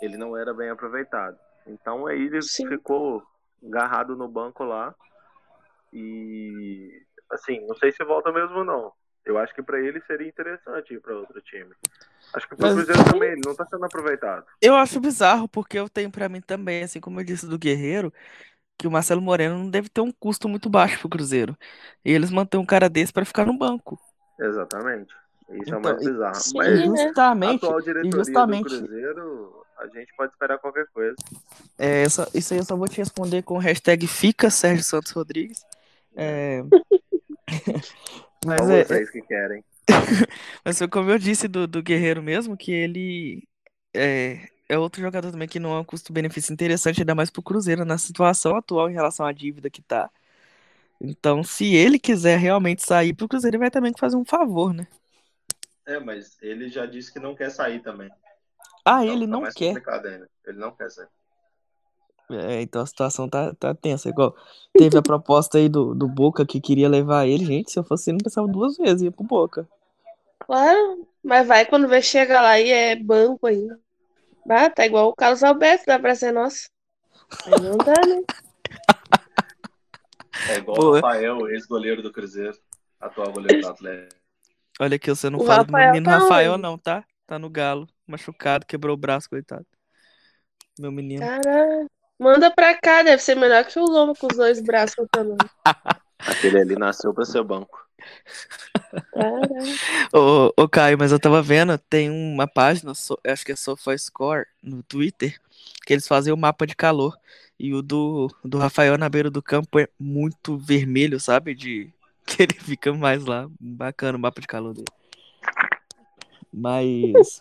ele 0.00 0.16
não 0.16 0.36
era 0.36 0.52
bem 0.54 0.70
aproveitado. 0.70 1.38
Então 1.66 2.06
aí 2.06 2.26
ele 2.26 2.42
Sim. 2.42 2.68
ficou 2.68 3.22
agarrado 3.64 4.16
no 4.16 4.28
banco 4.28 4.64
lá. 4.64 4.94
E 5.92 7.02
assim, 7.30 7.64
não 7.66 7.74
sei 7.76 7.92
se 7.92 8.04
volta 8.04 8.32
mesmo 8.32 8.58
ou 8.58 8.64
não. 8.64 8.92
Eu 9.24 9.38
acho 9.38 9.54
que 9.54 9.62
pra 9.62 9.80
ele 9.80 10.02
seria 10.02 10.28
interessante 10.28 10.92
ir 10.92 11.00
pra 11.00 11.14
outro 11.14 11.40
time. 11.40 11.72
Acho 12.34 12.46
que 12.48 12.54
pro 12.56 12.66
Mas- 12.66 12.74
Cruzeiro 12.74 13.04
também, 13.10 13.30
ele 13.32 13.40
não 13.46 13.54
tá 13.54 13.64
sendo 13.64 13.84
aproveitado. 13.84 14.44
Eu 14.60 14.74
acho 14.74 15.00
bizarro, 15.00 15.48
porque 15.48 15.78
eu 15.78 15.88
tenho 15.88 16.10
pra 16.10 16.28
mim 16.28 16.42
também, 16.42 16.82
assim 16.82 17.00
como 17.00 17.20
eu 17.20 17.24
disse 17.24 17.46
do 17.46 17.58
Guerreiro, 17.58 18.12
que 18.76 18.86
o 18.86 18.90
Marcelo 18.90 19.22
Moreno 19.22 19.56
não 19.56 19.70
deve 19.70 19.88
ter 19.88 20.02
um 20.02 20.12
custo 20.12 20.46
muito 20.48 20.68
baixo 20.68 20.98
pro 21.00 21.08
Cruzeiro. 21.08 21.56
E 22.04 22.12
eles 22.12 22.30
mantêm 22.30 22.60
um 22.60 22.66
cara 22.66 22.88
desse 22.90 23.12
pra 23.14 23.24
ficar 23.24 23.46
no 23.46 23.56
banco. 23.56 23.98
Exatamente. 24.38 25.14
Isso 25.50 25.74
é 25.74 25.78
Então, 25.78 25.80
mais 25.80 26.02
e- 26.02 26.04
bizarro. 26.04 26.34
Sim, 26.34 26.56
Mas 26.56 26.80
né? 26.80 26.86
a 26.86 26.90
Justamente, 27.06 27.56
atual 27.56 27.80
e 27.80 27.82
diretoria 27.84 28.18
justamente 28.18 28.62
do 28.62 28.68
Cruzeiro, 28.78 29.66
a 29.78 29.86
gente 29.88 30.14
pode 30.16 30.32
esperar 30.32 30.58
qualquer 30.58 30.86
coisa. 30.92 31.16
é, 31.78 32.02
essa, 32.02 32.28
isso 32.34 32.54
aí 32.54 32.60
eu 32.60 32.64
só 32.64 32.76
vou 32.76 32.88
te 32.88 32.96
responder 32.98 33.42
com 33.42 33.54
o 33.54 33.58
hashtag 33.58 34.06
Fica 34.06 34.50
Sérgio 34.50 34.84
Santos 34.84 35.12
Rodrigues. 35.12 35.64
É, 36.16 36.62
mas, 38.46 38.60
São 38.60 38.70
é, 38.70 38.82
vocês 38.84 39.10
que 39.10 39.22
querem. 39.22 39.64
mas 40.64 40.78
foi 40.78 40.88
como 40.88 41.10
eu 41.10 41.18
disse 41.18 41.46
do, 41.48 41.66
do 41.66 41.82
Guerreiro 41.82 42.22
mesmo, 42.22 42.56
que 42.56 42.72
ele 42.72 43.46
é, 43.94 44.48
é 44.68 44.78
outro 44.78 45.00
jogador 45.02 45.30
também 45.30 45.48
que 45.48 45.58
não 45.60 45.74
é 45.74 45.80
um 45.80 45.84
custo-benefício 45.84 46.52
interessante, 46.52 47.00
ainda 47.00 47.14
mais 47.14 47.30
pro 47.30 47.42
Cruzeiro 47.42 47.84
na 47.84 47.98
situação 47.98 48.56
atual 48.56 48.88
em 48.90 48.94
relação 48.94 49.26
à 49.26 49.32
dívida 49.32 49.70
que 49.70 49.82
tá. 49.82 50.10
Então, 51.00 51.42
se 51.44 51.74
ele 51.74 51.98
quiser 51.98 52.38
realmente 52.38 52.82
sair 52.84 53.14
pro 53.14 53.28
Cruzeiro, 53.28 53.56
ele 53.56 53.60
vai 53.62 53.70
também 53.70 53.92
fazer 53.98 54.16
um 54.16 54.24
favor, 54.24 54.72
né? 54.72 54.86
É, 55.86 55.98
mas 56.00 56.36
ele 56.40 56.68
já 56.68 56.86
disse 56.86 57.12
que 57.12 57.18
não 57.18 57.34
quer 57.34 57.50
sair 57.50 57.82
também. 57.82 58.10
Ah, 58.84 59.04
Então 59.04 59.14
ele 59.14 59.26
tá 59.26 59.30
não 59.32 59.40
mais 59.42 59.54
quer. 59.54 59.74
Ele 60.46 60.58
não 60.58 60.74
quer 60.74 60.90
sair. 60.90 61.08
É, 62.30 62.62
então 62.62 62.80
a 62.82 62.86
situação 62.86 63.28
tá, 63.28 63.54
tá 63.54 63.74
tensa. 63.74 64.08
Igual 64.08 64.34
teve 64.72 64.96
a 64.96 65.02
proposta 65.02 65.58
aí 65.58 65.68
do, 65.68 65.94
do 65.94 66.08
Boca 66.08 66.46
que 66.46 66.60
queria 66.60 66.88
levar 66.88 67.26
ele. 67.26 67.44
Gente, 67.44 67.70
se 67.70 67.78
eu 67.78 67.84
fosse 67.84 68.10
ele, 68.10 68.18
não 68.18 68.24
pensava 68.24 68.48
duas 68.48 68.76
vezes, 68.76 69.02
ia 69.02 69.12
pro 69.12 69.24
Boca. 69.24 69.68
Claro, 70.40 71.06
mas 71.22 71.46
vai 71.46 71.66
quando 71.66 71.88
vê 71.88 72.00
chega 72.00 72.40
lá 72.40 72.58
e 72.58 72.70
é 72.70 72.96
banco 72.96 73.46
ainda. 73.46 73.78
Ah, 74.48 74.68
tá 74.70 74.84
igual 74.84 75.08
o 75.08 75.14
Carlos 75.14 75.42
Alberto, 75.42 75.84
dá 75.86 75.98
pra 75.98 76.14
ser 76.14 76.32
nosso. 76.32 76.68
Aí 77.46 77.60
não 77.62 77.76
dá, 77.78 77.94
né? 78.06 78.22
É 80.50 80.56
igual 80.58 80.76
Boa. 80.76 80.90
o 80.90 80.94
Rafael, 80.94 81.48
ex-goleiro 81.48 82.02
do 82.02 82.12
Cruzeiro. 82.12 82.58
Atual 83.00 83.32
goleiro 83.32 83.62
do 83.62 83.68
Atlético. 83.68 84.23
Olha 84.80 84.96
aqui, 84.96 85.08
você 85.10 85.30
não 85.30 85.38
O 85.38 85.44
fala 85.44 85.64
do 85.64 85.72
Rafael 85.72 85.92
menino 85.92 86.04
tá 86.04 86.18
Rafael, 86.18 86.52
onde? 86.54 86.62
não, 86.62 86.78
tá? 86.78 87.04
Tá 87.26 87.38
no 87.38 87.48
galo, 87.48 87.88
machucado, 88.06 88.66
quebrou 88.66 88.94
o 88.94 88.98
braço, 88.98 89.28
coitado. 89.30 89.66
Meu 90.78 90.90
menino. 90.92 91.20
Caralho. 91.20 91.90
Manda 92.18 92.50
pra 92.50 92.74
cá, 92.78 93.02
deve 93.02 93.22
ser 93.22 93.34
melhor 93.34 93.64
que 93.64 93.78
o 93.78 93.84
Loma 93.84 94.14
com 94.14 94.26
os 94.28 94.36
dois 94.36 94.60
braços 94.60 95.06
também. 95.10 95.36
Aquele 96.18 96.58
ali 96.60 96.76
nasceu 96.76 97.12
pra 97.12 97.24
ser 97.24 97.42
banco. 97.42 97.84
Caralho. 99.12 99.78
Ô, 100.12 100.52
ô, 100.56 100.68
Caio, 100.68 100.98
mas 100.98 101.12
eu 101.12 101.18
tava 101.20 101.42
vendo, 101.42 101.76
tem 101.78 102.10
uma 102.10 102.46
página, 102.46 102.94
so- 102.94 103.18
acho 103.26 103.44
que 103.44 103.52
é 103.52 103.56
SofaScore, 103.56 104.46
no 104.62 104.82
Twitter, 104.82 105.38
que 105.86 105.92
eles 105.92 106.06
fazem 106.06 106.32
o 106.32 106.36
mapa 106.36 106.66
de 106.66 106.74
calor. 106.74 107.16
E 107.58 107.72
o 107.74 107.82
do, 107.82 108.28
do 108.44 108.58
Rafael 108.58 108.98
na 108.98 109.08
beira 109.08 109.30
do 109.30 109.42
campo 109.42 109.78
é 109.78 109.88
muito 109.98 110.58
vermelho, 110.58 111.20
sabe? 111.20 111.54
De 111.54 111.92
que 112.34 112.42
ele 112.42 112.54
fica 112.54 112.92
mais 112.92 113.24
lá. 113.24 113.48
Bacana 113.60 114.18
o 114.18 114.20
mapa 114.20 114.40
de 114.40 114.46
calor 114.46 114.74
dele. 114.74 114.86
Mas 116.52 117.38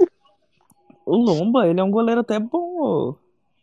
o 1.06 1.15
Lomba, 1.15 1.67
ele 1.67 1.79
é 1.79 1.84
um 1.84 1.91
goleiro 1.91 2.21
até 2.21 2.39
bom, 2.39 2.79
ô, 2.79 3.15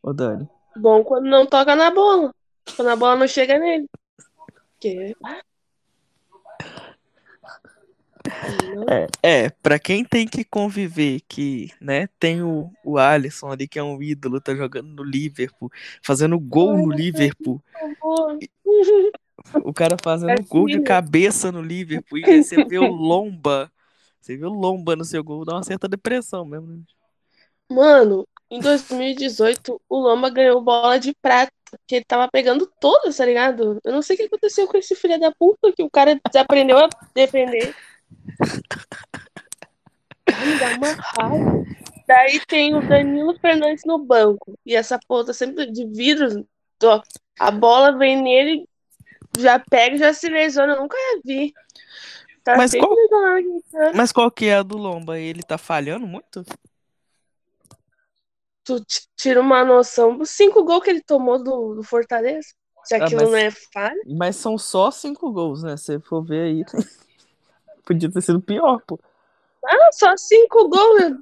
ô 0.03 0.13
Dani. 0.13 0.49
Bom 0.77 1.03
quando 1.05 1.29
não 1.29 1.47
toca 1.47 1.75
na 1.75 1.91
bola. 1.91 2.35
Quando 2.77 2.89
a 2.89 2.97
bola 2.97 3.17
não 3.17 3.29
chega 3.29 3.59
nele. 3.59 3.89
Não. 8.73 8.85
É, 8.89 9.07
é, 9.23 9.51
pra 9.51 9.79
quem 9.79 10.05
tem 10.05 10.27
que 10.27 10.45
conviver, 10.45 11.21
que, 11.29 11.71
né, 11.81 12.09
tem 12.19 12.43
o, 12.43 12.71
o 12.85 12.99
Alisson 12.99 13.51
ali, 13.51 13.67
que 13.67 13.79
é 13.79 13.83
um 13.83 14.01
ídolo, 14.03 14.41
tá 14.41 14.55
jogando 14.55 14.89
no 14.89 15.03
Liverpool, 15.03 15.71
fazendo 16.03 16.39
gol 16.39 16.77
no 16.77 16.91
Liverpool. 16.93 17.63
o 19.65 19.73
cara 19.73 19.97
fazendo 20.03 20.31
É 20.33 20.43
gol 20.43 20.67
de 20.67 20.81
cabeça 20.81 21.51
no 21.51 21.63
Liverpool, 21.63 22.19
e 22.19 22.25
aí 22.25 22.43
você 22.43 22.65
vê 22.65 22.79
o 22.79 22.87
Lomba, 22.87 23.71
você 24.21 24.37
vê 24.37 24.45
o 24.45 24.51
Lomba 24.51 24.97
no 24.97 25.05
seu 25.05 25.23
gol, 25.25 25.45
dá 25.45 25.55
uma 25.55 25.63
certa 25.63 25.89
depressão 25.89 26.45
mesmo. 26.45 26.67
né? 26.69 26.83
Mano, 27.71 28.27
em 28.51 28.61
2018, 28.61 29.81
o 29.89 29.99
Loma 29.99 30.29
ganhou 30.29 30.61
bola 30.61 30.99
de 30.99 31.15
prata, 31.23 31.53
porque 31.71 31.97
ele 31.97 32.05
tava 32.05 32.29
pegando 32.29 32.71
todas, 32.81 33.17
tá 33.17 33.25
ligado? 33.25 33.81
Eu 33.85 33.93
não 33.93 34.03
sei 34.03 34.17
o 34.17 34.19
que 34.19 34.25
aconteceu 34.25 34.67
com 34.67 34.77
esse 34.77 34.97
filho 34.97 35.19
da 35.21 35.33
puta, 35.33 35.73
que 35.73 35.83
o 35.83 35.91
cara 35.91 36.21
desaprendeu 36.31 36.79
a 36.79 36.89
defender. 37.15 37.75
Me 40.27 40.59
dá 40.59 40.71
uma 40.71 40.93
raiva. 40.93 41.65
Daí 42.07 42.41
tem 42.47 42.75
o 42.75 42.87
Danilo 42.87 43.39
Fernandes 43.39 43.85
no 43.87 43.99
banco. 43.99 44.59
E 44.67 44.75
essa 44.75 44.99
ponta 45.07 45.33
sempre 45.33 45.71
de 45.71 45.87
vidro. 45.87 46.47
A 47.39 47.51
bola 47.51 47.97
vem 47.97 48.21
nele, 48.21 48.69
já 49.39 49.59
pega 49.59 49.97
e 49.97 49.99
já 49.99 50.13
se 50.13 50.29
lesiona. 50.29 50.75
Eu 50.75 50.83
nunca 50.83 50.97
vi. 51.25 51.53
Tá 52.43 52.57
Mas 52.57 52.73
qual-? 52.73 52.97
Mas 53.95 54.13
qual 54.13 54.31
que 54.31 54.47
é 54.47 54.57
a 54.57 54.63
do 54.63 54.77
Lomba? 54.77 55.19
Ele 55.19 55.43
tá 55.43 55.59
falhando 55.59 56.07
muito? 56.07 56.45
tu 58.63 58.81
tira 59.17 59.41
uma 59.41 59.65
noção 59.65 60.17
dos 60.17 60.31
cinco 60.31 60.63
gols 60.65 60.85
que 60.85 60.91
ele 60.91 61.03
tomou 61.03 61.43
do, 61.43 61.75
do 61.75 61.83
Fortaleza. 61.83 62.49
Se 62.85 62.95
Ah, 62.95 63.05
aquilo 63.05 63.23
mas- 63.23 63.31
não 63.31 63.37
é 63.37 63.51
falha. 63.51 64.01
Mas 64.07 64.37
são 64.37 64.57
só 64.57 64.91
cinco 64.91 65.33
gols, 65.33 65.63
né? 65.63 65.77
Se 65.77 65.99
for 66.01 66.23
ver 66.23 66.43
aí, 66.43 66.65
podia 67.85 68.11
ter 68.11 68.21
sido 68.23 68.41
pior, 68.41 68.81
pô. 68.87 68.99
Ah, 69.67 69.91
só 69.93 70.17
cinco 70.17 70.69
gols. 70.69 71.17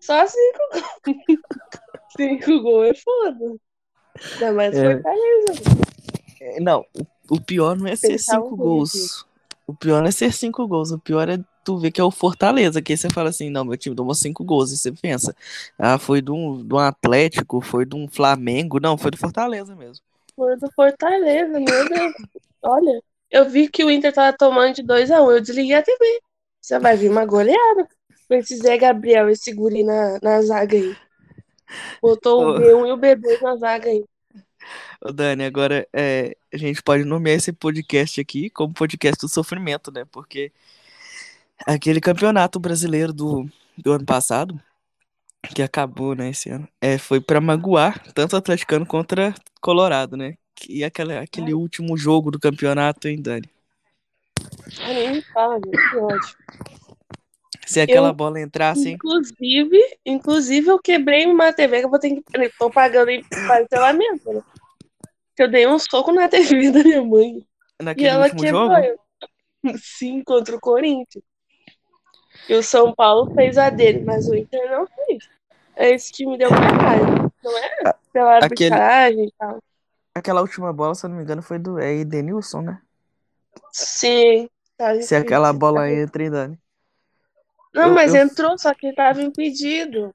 Só 0.00 0.26
cinco 0.26 0.58
gols. 0.72 0.84
cinco 2.16 2.60
gols 2.62 2.88
é 2.88 2.94
foda. 2.94 3.56
Ainda 4.34 4.52
mais 4.52 4.76
É. 4.76 4.94
Fortaleza. 4.94 5.93
É, 6.44 6.60
Não, 6.60 6.84
o- 6.94 7.36
o 7.36 7.40
pior 7.40 7.76
não 7.76 7.86
é 7.86 7.96
ser 7.96 8.08
Pensar 8.08 8.38
um 8.40 8.44
cinco 8.44 8.56
gol 8.56 8.66
gols. 8.76 9.26
O 9.66 9.74
pior 9.74 10.00
não 10.00 10.08
é 10.08 10.10
ser 10.10 10.32
cinco 10.32 10.66
gols. 10.68 10.90
O 10.92 10.98
pior 10.98 11.28
é 11.28 11.38
tu 11.64 11.78
vê 11.78 11.90
que 11.90 12.00
é 12.00 12.04
o 12.04 12.10
Fortaleza, 12.10 12.82
que 12.82 12.92
aí 12.92 12.98
você 12.98 13.08
fala 13.08 13.30
assim, 13.30 13.48
não, 13.48 13.64
meu 13.64 13.76
time 13.76 13.96
tomou 13.96 14.14
cinco 14.14 14.44
gols, 14.44 14.70
e 14.70 14.76
você 14.76 14.92
pensa, 14.92 15.34
ah, 15.78 15.98
foi 15.98 16.20
de 16.20 16.30
um, 16.30 16.62
de 16.62 16.74
um 16.74 16.78
Atlético, 16.78 17.62
foi 17.62 17.86
de 17.86 17.96
um 17.96 18.06
Flamengo, 18.06 18.78
não, 18.78 18.98
foi 18.98 19.10
do 19.10 19.16
Fortaleza 19.16 19.74
mesmo. 19.74 20.04
Foi 20.36 20.54
do 20.58 20.70
Fortaleza, 20.72 21.58
meu 21.58 21.88
Deus. 21.88 22.12
Olha, 22.62 23.02
eu 23.30 23.48
vi 23.48 23.68
que 23.68 23.82
o 23.82 23.90
Inter 23.90 24.12
tava 24.12 24.36
tomando 24.36 24.74
de 24.74 24.82
2x1, 24.82 25.32
eu 25.32 25.40
desliguei 25.40 25.76
a 25.76 25.82
TV. 25.82 26.20
Você 26.60 26.78
vai 26.78 26.96
vir 26.98 27.10
uma 27.10 27.24
goleada 27.24 27.88
esse 28.30 28.56
Zé 28.56 28.76
Gabriel, 28.76 29.28
esse 29.28 29.52
guri 29.52 29.84
na, 29.84 30.18
na 30.22 30.42
zaga 30.42 30.76
aí. 30.76 30.94
Botou 32.00 32.42
o 32.42 32.50
Ô. 32.50 32.58
B1 32.58 32.86
e 32.88 32.92
o 32.92 32.96
B2 32.96 33.40
na 33.42 33.56
zaga 33.56 33.88
aí. 33.88 34.04
Ô, 35.00 35.12
Dani, 35.12 35.44
agora 35.44 35.86
é, 35.92 36.36
a 36.52 36.56
gente 36.56 36.82
pode 36.82 37.04
nomear 37.04 37.36
esse 37.36 37.52
podcast 37.52 38.20
aqui 38.20 38.50
como 38.50 38.72
podcast 38.74 39.20
do 39.20 39.28
sofrimento, 39.28 39.90
né? 39.92 40.04
Porque 40.10 40.52
aquele 41.66 42.00
campeonato 42.00 42.58
brasileiro 42.58 43.12
do, 43.12 43.48
do 43.76 43.92
ano 43.92 44.04
passado, 44.04 44.60
que 45.54 45.62
acabou, 45.62 46.14
né, 46.14 46.30
esse 46.30 46.48
ano, 46.50 46.66
é, 46.80 46.96
foi 46.98 47.20
pra 47.20 47.40
magoar 47.40 48.02
tanto 48.12 48.36
atleticano 48.36 48.86
contra 48.86 49.34
Colorado, 49.60 50.16
né? 50.16 50.36
E 50.68 50.84
aquela, 50.84 51.20
aquele 51.20 51.52
último 51.52 51.96
jogo 51.96 52.30
do 52.30 52.38
campeonato, 52.38 53.08
hein, 53.08 53.20
Dani? 53.20 53.48
Ah, 54.80 54.92
nem 54.92 55.20
fala, 55.20 55.58
meu, 55.58 55.70
que 55.70 55.96
ódio. 55.96 56.36
Se 57.66 57.80
aquela 57.80 58.08
Eu- 58.08 58.14
bola 58.14 58.40
entrasse, 58.40 58.88
hein? 58.88 58.94
Inclusive, 58.94 59.78
inclusive, 60.04 60.68
eu 60.68 60.78
quebrei 60.78 61.26
uma 61.26 61.52
TV 61.52 61.80
que 61.80 61.86
eu 61.86 61.90
vou 61.90 61.98
ter 61.98 62.10
que. 62.10 62.22
eu 62.34 62.50
Tô 62.58 62.70
pagando 62.70 63.10
em 63.10 63.22
parcelamento, 63.46 64.32
né? 64.32 64.42
Eu 65.38 65.50
dei 65.50 65.66
um 65.66 65.78
soco 65.78 66.12
na 66.12 66.28
TV 66.28 66.70
da 66.70 66.82
minha 66.82 67.02
mãe. 67.02 67.46
E 67.80 67.84
naquele 67.84 68.06
ela 68.08 68.24
último 68.24 68.40
quebrou. 68.42 68.68
jogo. 68.70 69.78
Sim, 69.78 70.22
contra 70.22 70.54
o 70.56 70.60
Corinthians. 70.60 71.24
E 72.48 72.54
o 72.54 72.62
São 72.62 72.94
Paulo 72.94 73.34
fez 73.34 73.56
a 73.56 73.70
dele, 73.70 74.04
mas 74.04 74.28
o 74.28 74.34
Inter 74.34 74.70
não 74.70 74.86
fez. 74.86 75.28
É 75.74 75.94
isso 75.94 76.12
que 76.12 76.26
me 76.26 76.36
deu 76.36 76.50
raiva. 76.50 77.32
Não 77.42 77.58
é 77.58 77.94
pela 78.12 78.36
aquele- 78.38 78.74
arbitragem 78.74 79.24
e 79.26 79.32
tal. 79.38 79.58
Aquela 80.14 80.40
última 80.42 80.72
bola, 80.72 80.94
se 80.94 81.04
eu 81.06 81.10
não 81.10 81.16
me 81.16 81.22
engano, 81.24 81.42
foi 81.42 81.58
do 81.58 81.78
é, 81.78 81.92
Edenilson, 81.94 82.60
né? 82.60 82.80
Sim. 83.72 84.48
tá 84.76 85.00
Se 85.00 85.14
aquela 85.16 85.48
impedido. 85.48 85.58
bola 85.58 85.90
entra, 85.90 86.22
hein, 86.22 86.30
Dani? 86.30 86.58
Não, 87.74 87.88
eu- 87.88 87.94
mas 87.94 88.14
eu- 88.14 88.22
entrou, 88.22 88.56
só 88.58 88.72
que 88.74 88.92
tava 88.94 89.20
impedido. 89.22 90.14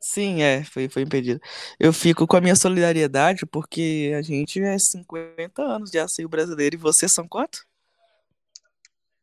Sim, 0.00 0.42
é, 0.42 0.62
foi, 0.64 0.88
foi 0.88 1.02
impedido. 1.02 1.40
Eu 1.80 1.92
fico 1.92 2.26
com 2.26 2.36
a 2.36 2.40
minha 2.40 2.54
solidariedade 2.54 3.44
porque 3.46 4.12
a 4.16 4.22
gente 4.22 4.62
é 4.62 4.78
50 4.78 5.62
anos 5.62 5.90
de 5.90 5.98
açaí 5.98 6.26
brasileiro 6.28 6.76
e 6.76 6.78
vocês 6.78 7.12
são 7.12 7.26
quanto? 7.26 7.64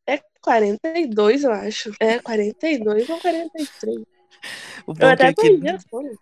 É 0.06 0.20
42, 0.42 1.44
eu 1.46 1.52
acho. 1.54 1.92
É 2.00 2.20
42 2.20 3.10
ou 3.10 3.20
43. 3.20 4.04
O 4.86 4.94
bom, 4.94 5.06
Eu 5.06 5.10
é 5.10 5.14
até 5.14 5.34
que 5.34 5.70
as 5.70 5.86
contas. 5.86 6.18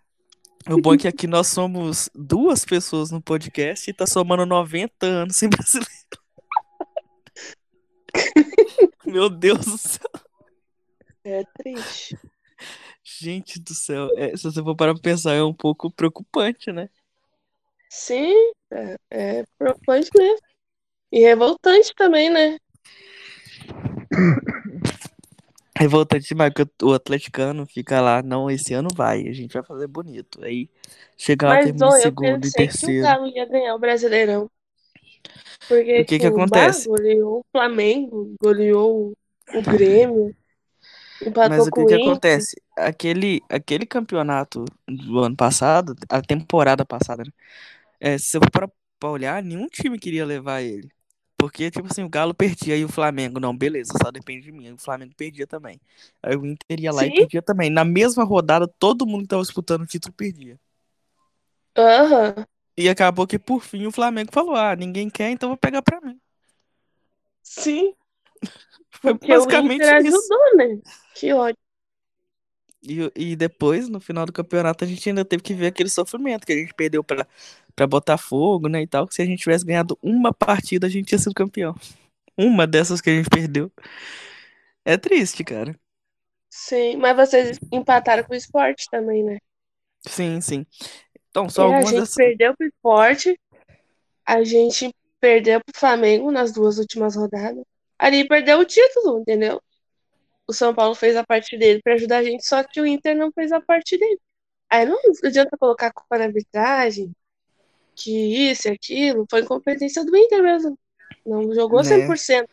o 0.70 0.80
bom 0.80 0.94
é 0.94 0.98
que 0.98 1.08
aqui 1.08 1.26
nós 1.26 1.48
somos 1.48 2.08
duas 2.14 2.64
pessoas 2.64 3.10
no 3.10 3.20
podcast 3.20 3.90
e 3.90 3.92
tá 3.92 4.06
somando 4.06 4.46
90 4.46 5.06
anos 5.06 5.34
sem 5.34 5.48
brasileiro. 5.48 5.90
Meu 9.04 9.28
Deus 9.28 9.64
do 9.66 9.76
céu. 9.76 10.08
É 11.24 11.44
triste. 11.56 12.16
Gente 13.04 13.60
do 13.60 13.74
céu. 13.74 14.08
É, 14.16 14.36
se 14.36 14.44
você 14.44 14.62
for 14.62 14.76
parar 14.76 14.94
pra 14.94 15.02
pensar, 15.02 15.34
é 15.34 15.42
um 15.42 15.54
pouco 15.54 15.90
preocupante, 15.90 16.72
né? 16.72 16.88
Sim, 17.90 18.32
é, 18.70 18.96
é 19.10 19.44
preocupante 19.58 20.10
mesmo. 20.16 20.46
E 21.12 21.20
revoltante 21.20 21.94
também, 21.94 22.30
né? 22.30 22.56
Revoltante 25.78 26.28
demais, 26.28 26.52
porque 26.54 26.84
o 26.84 26.92
atleticano 26.92 27.66
fica 27.66 28.00
lá, 28.00 28.22
não, 28.22 28.50
esse 28.50 28.72
ano 28.74 28.88
vai, 28.94 29.26
a 29.26 29.32
gente 29.32 29.52
vai 29.52 29.64
fazer 29.64 29.86
bonito. 29.86 30.44
Aí 30.44 30.68
chega 31.16 31.48
lá, 31.48 31.54
Mas, 31.54 31.64
termina 31.64 31.86
ó, 31.86 31.90
segundo 31.92 32.46
e 32.46 32.52
pensei 32.52 32.68
que 32.68 32.72
o 32.72 32.76
terceiro. 32.76 33.02
Galo 33.02 33.26
ia 33.26 33.44
ganhar 33.46 33.74
o 33.74 33.78
Brasileirão. 33.78 34.50
Porque 35.68 36.02
O 36.02 36.06
que 36.06 36.18
que 36.18 36.26
tipo, 36.26 36.36
acontece? 36.36 36.88
Bah 36.88 36.96
goleou 36.96 37.40
o 37.40 37.44
Flamengo, 37.50 38.34
goleou 38.40 39.12
o 39.54 39.62
Grêmio, 39.62 40.34
empatou 41.26 41.64
Mas 41.64 41.66
o 41.66 41.72
que 41.72 41.84
que 41.86 41.94
acontece? 41.94 42.56
Aquele, 42.76 43.42
aquele 43.48 43.86
campeonato 43.86 44.64
do 44.88 45.18
ano 45.20 45.36
passado, 45.36 45.94
a 46.08 46.22
temporada 46.22 46.84
passada, 46.84 47.22
né? 47.24 47.30
É, 48.00 48.18
se 48.18 48.36
eu 48.36 48.42
for 48.42 48.50
pra, 48.98 49.10
olhar, 49.10 49.42
nenhum 49.42 49.68
time 49.68 49.98
queria 49.98 50.26
levar 50.26 50.62
ele. 50.62 50.90
Porque, 51.38 51.70
tipo 51.70 51.88
assim, 51.90 52.04
o 52.04 52.08
Galo 52.08 52.34
perdia 52.34 52.76
e 52.76 52.84
o 52.84 52.88
Flamengo, 52.88 53.40
não, 53.40 53.56
beleza, 53.56 53.92
só 54.02 54.10
depende 54.10 54.44
de 54.44 54.52
mim. 54.52 54.72
O 54.72 54.78
Flamengo 54.78 55.14
perdia 55.16 55.46
também. 55.46 55.80
Aí 56.22 56.36
o 56.36 56.46
Inter 56.46 56.80
ia 56.80 56.92
lá 56.92 57.06
e 57.06 57.10
Sim. 57.10 57.14
perdia 57.14 57.42
também. 57.42 57.70
Na 57.70 57.84
mesma 57.84 58.24
rodada, 58.24 58.68
todo 58.78 59.06
mundo 59.06 59.22
que 59.22 59.28
tava 59.28 59.42
disputando 59.42 59.82
o 59.82 59.86
título 59.86 60.14
perdia. 60.14 60.58
Aham, 61.76 62.46
E 62.76 62.86
acabou 62.88 63.26
que, 63.26 63.38
por 63.38 63.62
fim, 63.62 63.86
o 63.86 63.92
Flamengo 63.92 64.30
falou: 64.32 64.54
ah, 64.56 64.76
ninguém 64.76 65.08
quer, 65.10 65.30
então 65.30 65.48
vou 65.48 65.56
pegar 65.58 65.80
pra 65.82 66.00
mim. 66.02 66.20
sim. 67.42 67.94
Foi 68.90 69.14
Porque 69.14 69.32
o 69.32 69.38
basicamente 69.38 69.82
Inter 69.82 70.04
isso. 70.04 70.16
ajudou, 70.16 70.56
né? 70.56 70.80
Que 71.14 71.32
ódio. 71.32 71.58
E, 72.82 73.12
e 73.14 73.36
depois, 73.36 73.88
no 73.88 74.00
final 74.00 74.26
do 74.26 74.32
campeonato, 74.32 74.84
a 74.84 74.86
gente 74.86 75.08
ainda 75.08 75.24
teve 75.24 75.42
que 75.42 75.54
ver 75.54 75.68
aquele 75.68 75.88
sofrimento 75.88 76.44
que 76.44 76.52
a 76.52 76.56
gente 76.56 76.74
perdeu 76.74 77.02
pra, 77.04 77.26
pra 77.76 77.86
Botafogo, 77.86 78.68
né, 78.68 78.82
e 78.82 78.86
tal. 78.86 79.06
Que 79.06 79.14
se 79.14 79.22
a 79.22 79.24
gente 79.24 79.40
tivesse 79.40 79.64
ganhado 79.64 79.96
uma 80.02 80.32
partida, 80.32 80.86
a 80.86 80.90
gente 80.90 81.06
tinha 81.06 81.18
sido 81.18 81.34
campeão. 81.34 81.74
Uma 82.36 82.66
dessas 82.66 83.00
que 83.00 83.10
a 83.10 83.14
gente 83.14 83.30
perdeu. 83.30 83.70
É 84.84 84.96
triste, 84.96 85.44
cara. 85.44 85.78
Sim, 86.50 86.96
mas 86.96 87.16
vocês 87.16 87.58
empataram 87.72 88.24
com 88.24 88.32
o 88.32 88.36
esporte 88.36 88.86
também, 88.90 89.22
né? 89.22 89.38
Sim, 90.06 90.40
sim. 90.40 90.66
Então, 91.30 91.48
só 91.48 91.62
E 91.62 91.64
a 91.64 91.66
algumas 91.66 91.90
gente 91.90 92.00
dessas... 92.00 92.14
perdeu 92.14 92.56
pro 92.56 92.66
esporte, 92.66 93.40
a 94.26 94.42
gente 94.44 94.94
perdeu 95.20 95.60
pro 95.64 95.78
Flamengo 95.78 96.30
nas 96.30 96.52
duas 96.52 96.78
últimas 96.78 97.16
rodadas. 97.16 97.64
Ali 98.02 98.26
perdeu 98.26 98.58
o 98.58 98.64
título, 98.64 99.20
entendeu? 99.20 99.62
O 100.44 100.52
São 100.52 100.74
Paulo 100.74 100.92
fez 100.92 101.16
a 101.16 101.24
parte 101.24 101.56
dele 101.56 101.80
pra 101.84 101.94
ajudar 101.94 102.18
a 102.18 102.24
gente, 102.24 102.44
só 102.44 102.64
que 102.64 102.80
o 102.80 102.86
Inter 102.86 103.16
não 103.16 103.30
fez 103.30 103.52
a 103.52 103.60
parte 103.60 103.96
dele. 103.96 104.18
Aí 104.68 104.84
não 104.84 104.98
adianta 105.22 105.56
colocar 105.56 105.86
a 105.86 105.92
culpa 105.92 106.18
na 106.18 106.24
arbitragem, 106.24 107.14
que 107.94 108.50
isso 108.50 108.66
e 108.66 108.72
aquilo, 108.72 109.24
foi 109.30 109.42
incompetência 109.42 110.04
do 110.04 110.16
Inter 110.16 110.42
mesmo. 110.42 110.76
Não 111.24 111.54
jogou 111.54 111.80
Né. 111.84 111.90
100% 111.90 112.48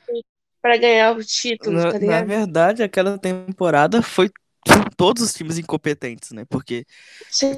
pra 0.61 0.77
ganhar 0.77 1.17
o 1.17 1.23
título, 1.23 1.77
Na, 1.77 1.91
tá 1.91 1.99
na 1.99 2.23
verdade, 2.23 2.83
aquela 2.83 3.17
temporada 3.17 4.03
foi 4.03 4.29
todos 4.95 5.23
os 5.23 5.33
times 5.33 5.57
incompetentes, 5.57 6.29
né? 6.29 6.45
Porque 6.45 6.85
Sim, 7.31 7.55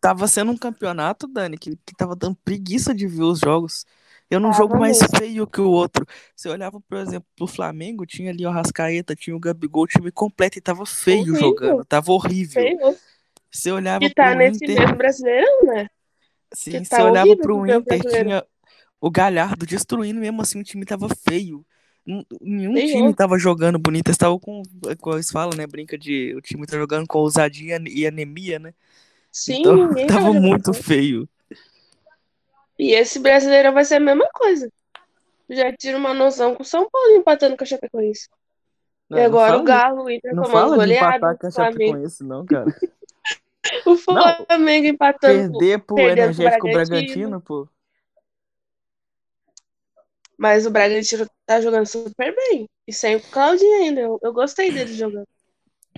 tava 0.00 0.28
sendo 0.28 0.52
um 0.52 0.56
campeonato, 0.56 1.26
Dani, 1.26 1.58
que, 1.58 1.76
que 1.84 1.96
tava 1.96 2.14
dando 2.14 2.36
preguiça 2.44 2.94
de 2.94 3.08
ver 3.08 3.24
os 3.24 3.40
jogos. 3.40 3.84
Eu 4.32 4.40
num 4.40 4.52
Tava 4.52 4.54
jogo 4.54 4.76
mais 4.78 4.98
mesmo. 4.98 5.08
feio 5.16 5.46
que 5.46 5.60
o 5.60 5.70
outro. 5.70 6.06
Você 6.36 6.48
olhava, 6.48 6.80
por 6.80 6.98
exemplo, 6.98 7.28
pro 7.36 7.46
Flamengo, 7.46 8.06
tinha 8.06 8.30
ali 8.30 8.46
o 8.46 8.48
Arrascaeta, 8.48 9.14
tinha 9.16 9.36
o 9.36 9.40
Gabigol, 9.40 9.84
o 9.84 9.86
time 9.86 10.10
completo 10.12 10.58
e 10.58 10.62
tava 10.62 10.86
feio 10.86 11.34
Horrível. 11.34 11.34
jogando, 11.34 11.84
tava 11.84 12.12
horrível. 12.12 12.72
feio. 12.78 13.00
Você 13.50 13.72
olhava 13.72 14.08
E 14.08 14.14
tá 14.14 14.34
pro 14.34 14.34
nesse 14.34 14.66
Inter, 14.66 14.76
mesmo 14.76 14.96
brasileirão, 14.96 15.64
né? 15.66 15.88
sim, 16.54 16.82
que 16.84 16.88
você 16.88 17.02
tá 17.02 17.02
olhava 17.02 17.36
pro 17.36 17.66
Inter, 17.66 18.04
tinha 18.04 18.44
o 19.00 19.10
Galhardo 19.10 19.66
destruindo, 19.66 20.20
mesmo 20.20 20.42
assim 20.42 20.60
o 20.60 20.64
time 20.64 20.84
tava 20.86 21.08
feio. 21.10 21.66
Nenhum 22.40 22.82
time 22.82 23.14
tava 23.14 23.38
jogando 23.38 23.78
bonito, 23.78 24.08
eles 24.08 24.16
estavam 24.16 24.38
com, 24.40 24.62
como 25.00 25.16
eles 25.16 25.30
falam, 25.30 25.56
né, 25.56 25.66
brinca 25.66 25.98
de, 25.98 26.34
o 26.36 26.40
time 26.42 26.66
tá 26.66 26.76
jogando 26.78 27.06
com 27.08 27.18
ousadia 27.20 27.80
e 27.88 28.06
anemia, 28.06 28.58
né? 28.58 28.74
Sim, 29.32 29.60
Então, 29.60 29.76
ninguém 29.88 30.06
tava 30.06 30.34
muito 30.34 30.72
feio. 30.74 31.28
E 32.78 32.92
esse 32.92 33.18
brasileirão 33.18 33.72
vai 33.72 33.84
ser 33.84 33.96
a 33.96 34.00
mesma 34.00 34.28
coisa. 34.32 34.70
Já 35.48 35.72
tira 35.76 35.96
uma 35.96 36.14
noção 36.14 36.54
com 36.54 36.62
o 36.62 36.66
São 36.66 36.88
Paulo 36.90 37.16
empatando 37.16 37.56
com 37.56 37.64
a 37.64 37.66
Chapecoense. 37.66 38.28
Não, 39.08 39.18
e 39.18 39.20
não 39.20 39.26
agora 39.26 39.56
o 39.58 39.60
de- 39.60 39.66
Galo, 39.66 40.04
o 40.04 40.10
Inter 40.10 40.34
Não 40.34 40.44
fala 40.44 40.70
de 40.70 40.76
goleada, 40.76 41.16
empatar 41.16 41.38
com 41.38 41.46
o 41.46 41.48
a 41.48 41.52
Chapecoense, 41.52 42.24
não, 42.24 42.46
cara. 42.46 42.64
o 43.86 43.96
Flamengo 43.96 44.86
empatando. 44.86 45.58
Perder 45.58 45.78
pro 45.80 45.98
Energético 45.98 46.68
Bragantino. 46.68 46.72
Bragantino, 46.72 47.40
pô. 47.40 47.68
Mas 50.38 50.66
o 50.66 50.70
Bragantino 50.70 51.26
tá 51.46 51.60
jogando 51.60 51.86
super 51.86 52.34
bem. 52.34 52.68
E 52.86 52.92
sem 52.92 53.16
o 53.16 53.20
Claudinho 53.20 53.82
ainda. 53.82 54.00
Eu, 54.00 54.18
eu 54.22 54.32
gostei 54.32 54.72
dele 54.72 54.92
jogando 54.92 55.28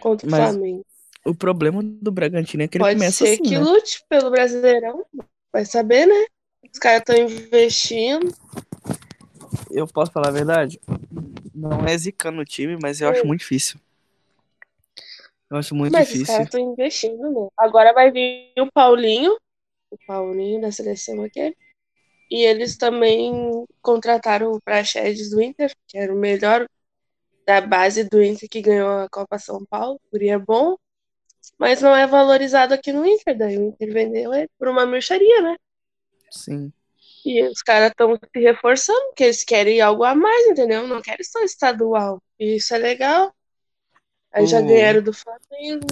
contra 0.01 0.27
o 0.27 0.31
Mas 0.31 0.51
Flamengo. 0.51 0.85
O 1.25 1.35
problema 1.35 1.83
do 1.83 2.11
Bragantino 2.13 2.63
é 2.63 2.69
que 2.69 2.77
ele 2.77 2.85
Pode 2.85 2.97
começa 2.99 3.25
ser 3.25 3.33
assim, 3.35 3.43
que 3.43 3.59
né? 3.59 3.65
lute 3.65 4.05
pelo 4.09 4.31
Brasileirão. 4.31 5.07
Vai 5.51 5.65
saber, 5.65 6.07
né? 6.07 6.27
Os 6.73 6.79
caras 6.79 7.01
estão 7.01 7.17
investindo. 7.17 8.35
Eu 9.71 9.87
posso 9.87 10.13
falar 10.13 10.29
a 10.29 10.33
verdade? 10.33 10.81
Não 11.55 11.87
é 11.87 11.97
zicando 11.97 12.41
o 12.41 12.45
time, 12.45 12.77
mas 12.81 13.01
eu 13.01 13.09
acho 13.09 13.25
Hum. 13.25 13.29
muito 13.29 13.41
difícil. 13.41 13.79
Eu 15.51 15.59
acho 15.59 15.75
muito 15.75 15.93
Mas 15.93 16.09
os 16.09 16.13
difícil. 16.15 16.33
caras 16.33 16.47
estão 16.47 16.61
investindo, 16.61 17.31
né? 17.31 17.49
Agora 17.57 17.93
vai 17.93 18.11
vir 18.11 18.53
o 18.59 18.71
Paulinho, 18.73 19.37
o 19.91 19.99
Paulinho 20.07 20.61
da 20.61 20.73
seleção 20.73 21.23
aquele. 21.23 21.57
E 22.31 22.43
eles 22.43 22.77
também 22.77 23.65
contrataram 23.83 24.51
o 24.53 24.61
Praxedes 24.61 25.31
do 25.31 25.41
Inter, 25.41 25.71
que 25.87 25.99
era 25.99 26.13
o 26.13 26.17
melhor 26.19 26.67
da 27.47 27.61
base 27.61 28.05
do 28.09 28.23
Inter 28.23 28.49
que 28.49 28.63
ganhou 28.63 28.89
a 28.89 29.09
Copa 29.09 29.39
São 29.39 29.65
Paulo, 29.67 30.01
guri 30.11 30.31
é 30.31 30.39
bom, 30.39 30.77
mas 31.59 31.83
não 31.83 31.95
é 31.95 32.07
valorizado 32.07 32.73
aqui 32.73 32.93
no 32.93 33.05
Inter, 33.05 33.37
daí 33.37 33.59
o 33.59 33.69
Inter 33.69 33.93
vendeu 33.93 34.33
ele 34.33 34.49
por 34.59 34.69
uma 34.69 34.87
mercearia, 34.87 35.43
né? 35.43 35.57
Sim. 36.35 36.73
E 37.25 37.43
os 37.45 37.63
caras 37.63 37.91
estão 37.91 38.17
se 38.17 38.41
reforçando, 38.41 39.01
porque 39.07 39.25
eles 39.25 39.45
querem 39.45 39.81
algo 39.81 40.05
a 40.05 40.15
mais, 40.15 40.47
entendeu? 40.47 40.87
Não 40.87 41.01
querem 41.01 41.25
só 41.25 41.41
estadual. 41.41 42.21
E 42.39 42.57
isso 42.57 42.75
é 42.75 42.79
legal. 42.79 43.33
Aí 44.33 44.47
já 44.47 44.61
O- 44.61 44.67
ganharam 44.67 45.03
do 45.03 45.13
Flamengo. 45.13 45.87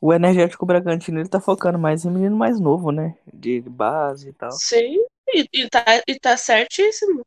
O 0.00 0.14
Energético 0.14 0.64
Bragantino 0.64 1.20
ele 1.20 1.28
tá 1.28 1.40
focando 1.40 1.78
mais 1.78 2.04
em 2.04 2.10
menino 2.10 2.36
mais 2.36 2.58
novo, 2.58 2.90
né? 2.90 3.14
De 3.32 3.60
base 3.60 4.30
e 4.30 4.32
tal. 4.32 4.50
Sim, 4.52 4.96
e, 5.28 5.46
e, 5.52 5.68
tá, 5.68 5.84
e 6.06 6.18
tá 6.18 6.36
certíssimo. 6.36 7.22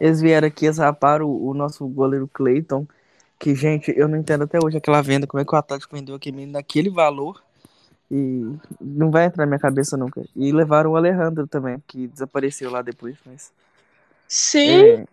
Eles 0.00 0.20
vieram 0.20 0.46
aqui, 0.48 0.68
raparam 0.68 1.26
o, 1.26 1.48
o 1.48 1.54
nosso 1.54 1.86
goleiro 1.86 2.28
Cleiton. 2.28 2.86
Que, 3.38 3.54
gente, 3.54 3.92
eu 3.96 4.08
não 4.08 4.18
entendo 4.18 4.44
até 4.44 4.58
hoje 4.62 4.76
aquela 4.76 5.00
venda, 5.00 5.26
como 5.26 5.40
é 5.40 5.44
que 5.44 5.54
o 5.54 5.58
Atlético 5.58 5.94
vendeu 5.96 6.14
aquele 6.16 6.36
menino 6.36 6.52
naquele 6.52 6.90
valor. 6.90 7.42
E 8.10 8.42
não 8.80 9.10
vai 9.10 9.26
entrar 9.26 9.44
na 9.44 9.50
minha 9.50 9.58
cabeça 9.58 9.96
nunca. 9.96 10.24
E 10.34 10.52
levaram 10.52 10.92
o 10.92 10.96
Alejandro 10.96 11.46
também, 11.46 11.82
que 11.86 12.06
desapareceu 12.08 12.70
lá 12.70 12.82
depois, 12.82 13.16
mas. 13.26 13.52
Sim, 14.26 14.84
é, 14.84 15.06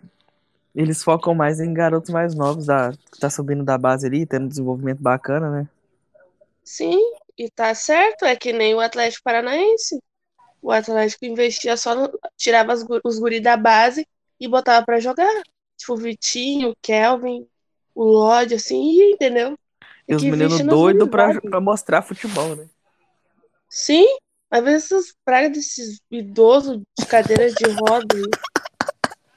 eles 0.76 1.02
focam 1.04 1.34
mais 1.34 1.60
em 1.62 1.74
garotos 1.74 2.10
mais 2.10 2.36
novos, 2.36 2.66
da, 2.66 2.92
que 2.92 3.20
tá 3.20 3.30
subindo 3.30 3.64
da 3.64 3.78
base 3.78 4.06
ali, 4.06 4.26
tendo 4.26 4.46
um 4.46 4.50
desenvolvimento 4.50 5.02
bacana, 5.02 5.50
né? 5.50 5.70
sim, 6.64 7.00
e 7.38 7.50
tá 7.50 7.74
certo. 7.74 8.26
É 8.26 8.36
que 8.36 8.52
nem 8.52 8.76
o 8.76 8.80
Atlético 8.80 9.24
Paranaense. 9.24 10.00
O 10.62 10.72
Atlético 10.72 11.26
investia 11.26 11.78
só 11.78 11.96
no, 11.96 12.20
tirava 12.36 12.74
os 13.04 13.20
guri 13.20 13.40
da 13.40 13.56
base 13.56 14.08
e 14.40 14.48
botava 14.48 14.86
pra 14.86 15.00
jogar. 15.00 15.32
Tipo, 15.78 15.94
o 15.94 15.98
Vitinho, 15.98 16.72
o 16.72 16.76
Kelvin, 16.82 17.48
o 17.94 18.04
Lodge, 18.04 18.56
assim, 18.56 19.12
entendeu? 19.12 19.58
E 20.08 20.16
os 20.16 20.24
meninos 20.24 20.62
doidos 20.64 21.10
pra, 21.10 21.40
pra 21.40 21.62
mostrar 21.62 22.02
futebol, 22.02 22.56
né? 22.56 22.68
Sim, 23.78 24.06
às 24.50 24.64
vezes 24.64 24.86
essas 24.90 25.14
pragas 25.26 25.52
desses 25.52 26.00
idosos 26.10 26.82
de 26.98 27.06
cadeira 27.08 27.52
de 27.52 27.66
roda. 27.72 28.16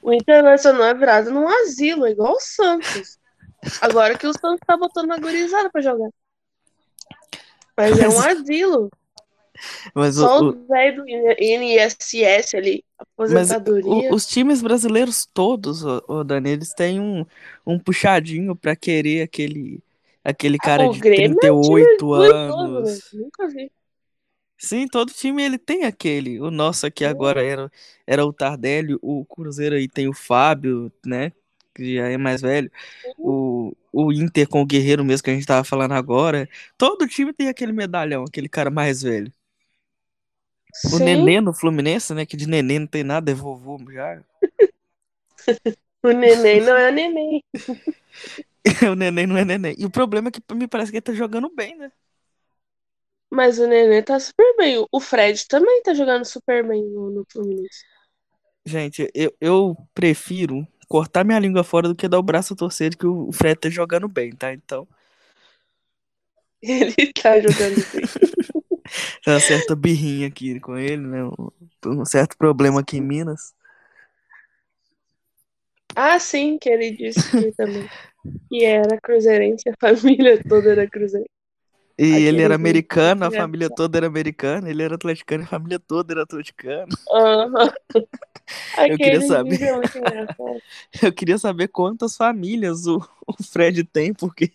O 0.01 0.13
Internacional 0.13 0.83
é 0.87 0.93
virado 0.93 1.29
num 1.29 1.45
asilo, 1.45 2.05
é 2.05 2.11
igual 2.11 2.31
o 2.35 2.39
Santos. 2.39 3.19
Agora 3.81 4.17
que 4.17 4.25
o 4.25 4.31
Santos 4.31 4.61
tá 4.65 4.77
botando 4.77 5.11
a 5.11 5.17
gurizada 5.17 5.69
pra 5.69 5.81
jogar. 5.81 6.09
Mas 7.75 7.99
é 7.99 8.07
um 8.07 8.17
asilo. 8.21 8.89
Mas 9.93 10.17
o- 10.17 10.21
Só 10.21 10.39
o, 10.39 10.49
o 10.51 10.67
velho 10.67 11.03
do 11.03 11.09
INSS 11.09 12.55
ali, 12.55 12.81
aposentadoria. 12.97 14.09
o- 14.09 14.15
os 14.15 14.25
times 14.25 14.61
brasileiros 14.61 15.27
todos, 15.33 15.83
ô, 15.83 16.01
ô 16.07 16.23
Dani, 16.23 16.51
eles 16.51 16.73
têm 16.73 17.01
um, 17.01 17.25
um 17.67 17.77
puxadinho 17.77 18.55
pra 18.55 18.73
querer 18.73 19.21
aquele, 19.23 19.83
aquele 20.23 20.57
cara 20.57 20.87
o 20.87 20.93
de 20.93 20.99
Grêmio 21.01 21.37
é 21.43 21.51
um 21.51 21.59
time 21.59 21.75
38 21.83 21.97
do 21.97 22.15
idoso, 22.15 22.63
anos. 22.63 22.89
né? 23.13 23.19
Nunca 23.21 23.47
vi. 23.49 23.69
Sim, 24.59 24.87
todo 24.87 25.13
time 25.13 25.41
ele 25.41 25.57
tem 25.57 25.85
aquele. 25.85 26.39
O 26.41 26.51
nosso 26.51 26.85
aqui 26.85 27.05
agora 27.05 27.41
era, 27.43 27.71
era 28.05 28.25
o 28.25 28.33
Tardelli, 28.33 28.97
o 29.01 29.25
Cruzeiro 29.25 29.75
aí 29.75 29.87
tem 29.87 30.09
o 30.09 30.13
Fábio, 30.13 30.91
né? 31.05 31.31
Que 31.73 31.95
já 31.95 32.09
é 32.09 32.17
mais 32.17 32.41
velho. 32.41 32.69
O, 33.17 33.73
o 33.91 34.11
Inter 34.11 34.47
com 34.49 34.61
o 34.61 34.65
Guerreiro 34.65 35.05
mesmo 35.05 35.23
que 35.23 35.29
a 35.29 35.33
gente 35.33 35.45
tava 35.45 35.63
falando 35.63 35.93
agora. 35.93 36.47
Todo 36.77 37.07
time 37.07 37.31
tem 37.33 37.47
aquele 37.47 37.71
medalhão, 37.71 38.25
aquele 38.25 38.49
cara 38.49 38.69
mais 38.69 39.01
velho. 39.01 39.31
O 40.91 40.97
Sim, 40.97 41.03
Nenê 41.05 41.39
no 41.41 41.53
Fluminense, 41.53 42.13
né? 42.13 42.25
Que 42.25 42.35
de 42.37 42.47
Nenê 42.47 42.79
não 42.79 42.87
tem 42.87 43.03
nada, 43.03 43.31
é 43.31 43.33
vovô 43.33 43.79
já. 43.91 44.21
o 46.03 46.11
neném 46.11 46.61
não 46.61 46.75
é 46.77 46.91
neném. 46.91 47.43
o 48.91 48.95
Neném 48.95 49.27
não 49.27 49.37
é 49.37 49.45
Neném. 49.45 49.75
E 49.77 49.85
o 49.85 49.89
problema 49.89 50.29
é 50.29 50.31
que 50.31 50.41
me 50.53 50.67
parece 50.67 50.91
que 50.91 50.97
ele 50.97 51.01
tá 51.01 51.13
jogando 51.13 51.49
bem, 51.53 51.77
né? 51.77 51.91
Mas 53.29 53.59
o 53.59 53.67
neném 53.67 54.01
tá 54.01 54.19
super 54.19 54.55
bem. 54.57 54.85
O 54.91 54.99
Fred 54.99 55.47
também 55.47 55.83
tá 55.83 55.93
jogando 55.93 56.25
super 56.25 56.67
bem 56.67 56.83
no, 56.83 57.11
no 57.11 57.25
Fluminense. 57.31 57.85
Gente, 58.65 59.09
eu, 59.13 59.33
eu 59.39 59.77
prefiro 59.93 60.67
cortar 60.87 61.23
minha 61.23 61.39
língua 61.39 61.63
fora 61.63 61.87
do 61.87 61.95
que 61.95 62.07
dar 62.07 62.19
o 62.19 62.23
braço 62.23 62.53
a 62.53 62.57
torcer 62.57 62.89
de 62.89 62.97
que 62.97 63.05
o 63.05 63.31
Fred 63.31 63.59
tá 63.59 63.69
jogando 63.69 64.07
bem, 64.07 64.31
tá? 64.31 64.51
Então, 64.53 64.87
Ele 66.61 67.13
tá 67.13 67.39
jogando 67.39 67.75
bem. 67.93 68.01
tem 69.23 69.33
uma 69.33 69.39
certa 69.39 69.75
birrinha 69.75 70.27
aqui 70.27 70.59
com 70.59 70.77
ele, 70.77 71.01
né? 71.01 71.23
Um, 71.85 72.05
certo 72.05 72.37
problema 72.37 72.81
aqui 72.81 72.97
em 72.97 73.01
Minas. 73.01 73.53
Ah, 75.95 76.19
sim, 76.19 76.57
que 76.57 76.69
ele 76.69 76.91
disse 76.91 77.29
que 77.31 77.51
também. 77.53 77.89
Que 78.49 78.65
era 78.65 78.99
cruzeirense, 78.99 79.69
a 79.69 79.73
família 79.79 80.41
toda 80.43 80.71
era 80.71 80.89
cruzeirense. 80.89 81.38
E 81.99 82.23
ele 82.27 82.41
era 82.41 82.55
americano, 82.55 83.25
a 83.25 83.31
família 83.31 83.69
toda 83.69 83.97
era 83.99 84.07
americana, 84.07 84.69
ele 84.69 84.81
era 84.83 84.95
atleticano, 84.95 85.43
a 85.43 85.47
família 85.47 85.79
toda 85.79 86.13
era 86.13 86.23
atleticana. 86.23 86.97
Aham. 87.11 87.69
queria 89.01 89.21
Aquele 89.21 89.21
saber. 89.21 89.73
é. 89.95 90.61
Eu 91.03 91.13
queria 91.13 91.37
saber 91.37 91.67
quantas 91.69 92.15
famílias 92.15 92.85
o, 92.87 92.97
o 93.27 93.43
Fred 93.43 93.83
tem, 93.83 94.13
porque 94.13 94.53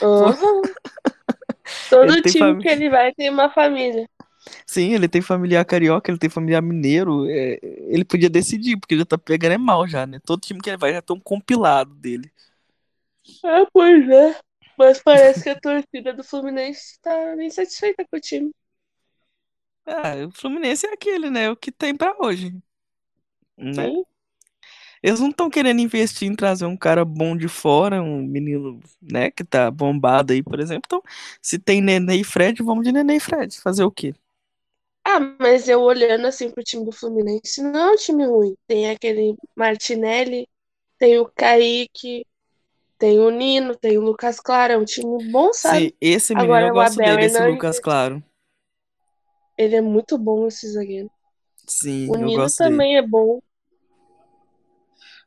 Aham. 0.00 0.62
Todo 1.88 2.22
time 2.22 2.56
fami- 2.56 2.62
que 2.62 2.68
ele 2.68 2.88
vai 2.88 3.12
tem 3.14 3.28
uma 3.30 3.50
família. 3.50 4.08
sim, 4.66 4.94
ele 4.94 5.08
tem 5.08 5.20
familiar 5.22 5.64
carioca, 5.64 6.10
ele 6.10 6.18
tem 6.18 6.30
familiar 6.30 6.62
mineiro, 6.62 7.26
é, 7.28 7.58
ele 7.62 8.04
podia 8.04 8.30
decidir, 8.30 8.78
porque 8.78 8.96
já 8.98 9.04
tá 9.04 9.18
pegando 9.18 9.52
é 9.52 9.58
mal 9.58 9.86
já, 9.86 10.06
né? 10.06 10.18
Todo 10.24 10.40
time 10.40 10.60
que 10.60 10.70
ele 10.70 10.76
vai 10.76 10.92
já 10.92 11.02
tem 11.02 11.16
um 11.16 11.20
compilado 11.20 11.94
dele. 11.94 12.30
Ah, 13.44 13.66
pois 13.72 14.08
é. 14.08 14.40
Mas 14.80 15.02
parece 15.02 15.42
que 15.42 15.50
a 15.50 15.60
torcida 15.60 16.14
do 16.14 16.24
Fluminense 16.24 16.98
tá 17.02 17.36
bem 17.36 17.50
satisfeita 17.50 18.02
com 18.10 18.16
o 18.16 18.20
time. 18.20 18.50
Ah, 19.84 20.14
o 20.26 20.30
Fluminense 20.30 20.86
é 20.86 20.94
aquele, 20.94 21.28
né? 21.28 21.50
O 21.50 21.56
que 21.56 21.70
tem 21.70 21.94
pra 21.94 22.16
hoje. 22.18 22.56
Né? 23.58 23.74
Sim. 23.74 24.04
Eles 25.02 25.20
não 25.20 25.28
estão 25.28 25.50
querendo 25.50 25.80
investir 25.80 26.30
em 26.30 26.34
trazer 26.34 26.64
um 26.64 26.78
cara 26.78 27.04
bom 27.04 27.36
de 27.36 27.46
fora, 27.46 28.02
um 28.02 28.22
menino, 28.22 28.80
né, 29.02 29.30
que 29.30 29.44
tá 29.44 29.70
bombado 29.70 30.32
aí, 30.32 30.42
por 30.42 30.58
exemplo. 30.58 30.84
Então, 30.86 31.02
se 31.42 31.58
tem 31.58 31.82
Nenê 31.82 32.16
e 32.16 32.24
Fred, 32.24 32.62
vamos 32.62 32.82
de 32.82 32.90
Nenê 32.90 33.16
e 33.16 33.20
Fred. 33.20 33.60
Fazer 33.60 33.84
o 33.84 33.90
quê? 33.90 34.14
Ah, 35.04 35.20
mas 35.38 35.68
eu 35.68 35.82
olhando 35.82 36.26
assim 36.26 36.50
pro 36.50 36.64
time 36.64 36.86
do 36.86 36.92
Fluminense, 36.92 37.62
não 37.62 37.90
é 37.90 37.92
um 37.92 37.96
time 37.96 38.24
ruim. 38.24 38.56
Tem 38.66 38.88
aquele 38.88 39.36
Martinelli, 39.54 40.48
tem 40.98 41.18
o 41.18 41.30
Kaique, 41.34 42.24
tem 43.00 43.18
o 43.18 43.30
Nino, 43.30 43.74
tem 43.74 43.96
o 43.96 44.02
Lucas 44.02 44.38
Claro, 44.38 44.74
é 44.74 44.78
um 44.78 44.84
time 44.84 45.24
bom, 45.32 45.52
sabe? 45.54 45.86
Sim, 45.86 45.92
esse 46.00 46.34
menino 46.34 46.52
Agora 46.52 46.68
eu 46.68 46.74
gosto 46.74 46.96
dele, 46.98 47.24
esse 47.24 47.42
Lucas 47.42 47.80
Claro. 47.80 48.22
Ele 49.56 49.74
é 49.74 49.80
muito 49.80 50.18
bom 50.18 50.46
esse 50.46 50.70
zagueiro. 50.70 51.10
Sim, 51.66 52.10
O 52.10 52.14
eu 52.14 52.26
Nino 52.26 52.42
gosto 52.42 52.58
dele. 52.58 52.70
também 52.70 52.96
é 52.98 53.02
bom. 53.02 53.40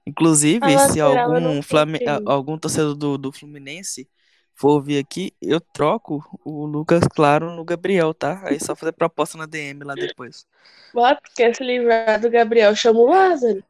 Inclusive, 0.06 0.62
A 0.74 0.90
se 0.90 1.00
algum, 1.02 1.60
a- 2.06 2.22
algum 2.32 2.58
torcedor 2.60 2.94
do, 2.96 3.18
do 3.18 3.32
Fluminense 3.32 4.08
for 4.54 4.80
vir 4.82 5.00
aqui, 5.00 5.34
eu 5.42 5.60
troco 5.60 6.24
o 6.46 6.66
Lucas 6.66 7.04
Claro 7.08 7.56
no 7.56 7.64
Gabriel, 7.66 8.14
tá? 8.14 8.42
Aí 8.46 8.58
é 8.58 8.60
só 8.60 8.76
fazer 8.76 8.92
proposta 8.92 9.36
na 9.38 9.48
DM 9.48 9.84
lá 9.84 9.96
depois. 9.96 10.46
Porque 10.92 11.32
quer 11.36 11.56
se 11.56 11.64
livrar 11.64 12.20
do 12.22 12.30
Gabriel, 12.30 12.76
chama 12.76 13.00
o 13.00 13.08
Lázaro. 13.08 13.64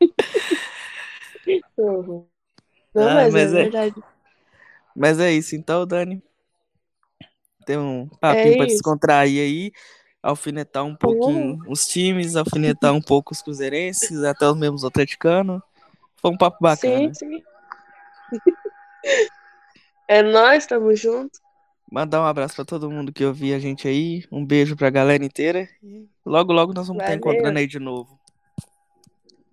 Uhum. 1.76 2.26
Não, 2.94 3.08
Ah, 3.08 3.14
mas, 3.14 3.32
mas 3.32 3.54
é 3.54 3.60
é- 3.60 3.62
verdade. 3.64 4.04
Mas 4.96 5.18
é 5.18 5.32
isso, 5.32 5.56
então, 5.56 5.86
Dani. 5.86 6.22
Tem 7.66 7.78
um 7.78 8.08
papinho 8.20 8.56
pra 8.56 8.64
É 8.64 8.66
isso. 8.68 8.76
descontrair 8.76 9.40
aí, 9.42 9.72
alfinetar 10.22 10.84
um 10.84 10.94
pouquinho 10.94 11.58
os 11.66 11.86
times, 11.86 12.36
alfinetar 12.36 12.92
um 12.94 13.00
pouco 13.00 13.32
os 13.32 13.42
cruzeirenses, 13.42 14.22
até 14.22 14.46
os 14.46 14.56
mesmos 14.56 14.84
atleticanos. 14.84 15.60
Foi 16.16 16.30
um 16.30 16.36
papo 16.36 16.58
bacana. 16.60 17.12
Sim, 17.12 17.14
sim. 17.14 17.42
É 20.06 20.22
nós, 20.22 20.66
tamo 20.66 20.94
junto. 20.94 21.40
Mandar 21.90 22.20
um 22.20 22.26
abraço 22.26 22.54
pra 22.56 22.64
todo 22.64 22.90
mundo 22.90 23.10
que 23.10 23.24
ouviu 23.24 23.56
a 23.56 23.58
gente 23.58 23.88
aí, 23.88 24.22
um 24.30 24.44
beijo 24.44 24.76
pra 24.76 24.90
galera 24.90 25.24
inteira 25.24 25.66
e 25.82 26.06
logo, 26.26 26.52
logo 26.52 26.74
nós 26.74 26.86
vamos 26.88 27.02
estar 27.02 27.14
Valeu. 27.14 27.32
encontrando 27.32 27.58
aí 27.58 27.66
de 27.66 27.78
novo. 27.78 28.20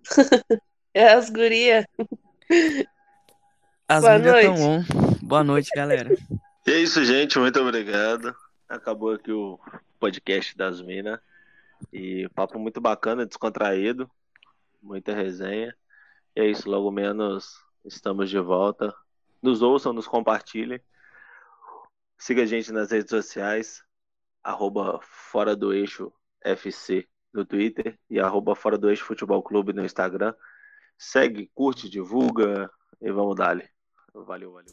É 0.94 1.12
as 1.12 1.30
guria. 1.30 1.88
As 3.88 4.02
Boa 4.02 4.18
milhas 4.18 4.44
tão 4.44 4.56
noite. 4.58 4.92
on. 4.92 5.26
Boa 5.26 5.44
noite, 5.44 5.70
galera. 5.74 6.14
E 6.66 6.70
é 6.70 6.78
isso, 6.78 7.02
gente. 7.04 7.38
Muito 7.38 7.58
obrigado. 7.60 8.34
Acabou 8.68 9.12
aqui 9.12 9.32
o 9.32 9.58
podcast 9.98 10.56
das 10.56 10.82
Minas. 10.82 11.18
E 11.90 12.28
papo 12.34 12.58
muito 12.58 12.80
bacana, 12.80 13.24
descontraído. 13.24 14.10
Muita 14.82 15.14
resenha. 15.14 15.74
E 16.36 16.40
é 16.40 16.46
isso, 16.46 16.68
logo 16.68 16.90
menos 16.90 17.58
estamos 17.84 18.28
de 18.28 18.38
volta. 18.38 18.94
Nos 19.42 19.62
ouçam, 19.62 19.92
nos 19.94 20.06
compartilhem. 20.06 20.80
Siga 22.18 22.42
a 22.42 22.46
gente 22.46 22.70
nas 22.70 22.90
redes 22.90 23.10
sociais. 23.10 23.82
Arroba 24.44 25.00
Fora 25.02 25.56
do 25.56 25.72
Eixo 25.72 26.12
FC 26.44 27.08
no 27.32 27.46
Twitter. 27.46 27.98
E 28.10 28.20
arroba 28.20 28.54
Fora 28.54 28.76
do 28.76 28.90
Eixo 28.90 29.04
Futebol 29.04 29.42
Clube 29.42 29.72
no 29.72 29.84
Instagram. 29.84 30.34
Segue, 31.04 31.50
curte, 31.52 31.88
divulga 31.88 32.70
e 33.00 33.10
vamos 33.10 33.34
dali. 33.34 33.68
Valeu, 34.14 34.52
valeu. 34.52 34.72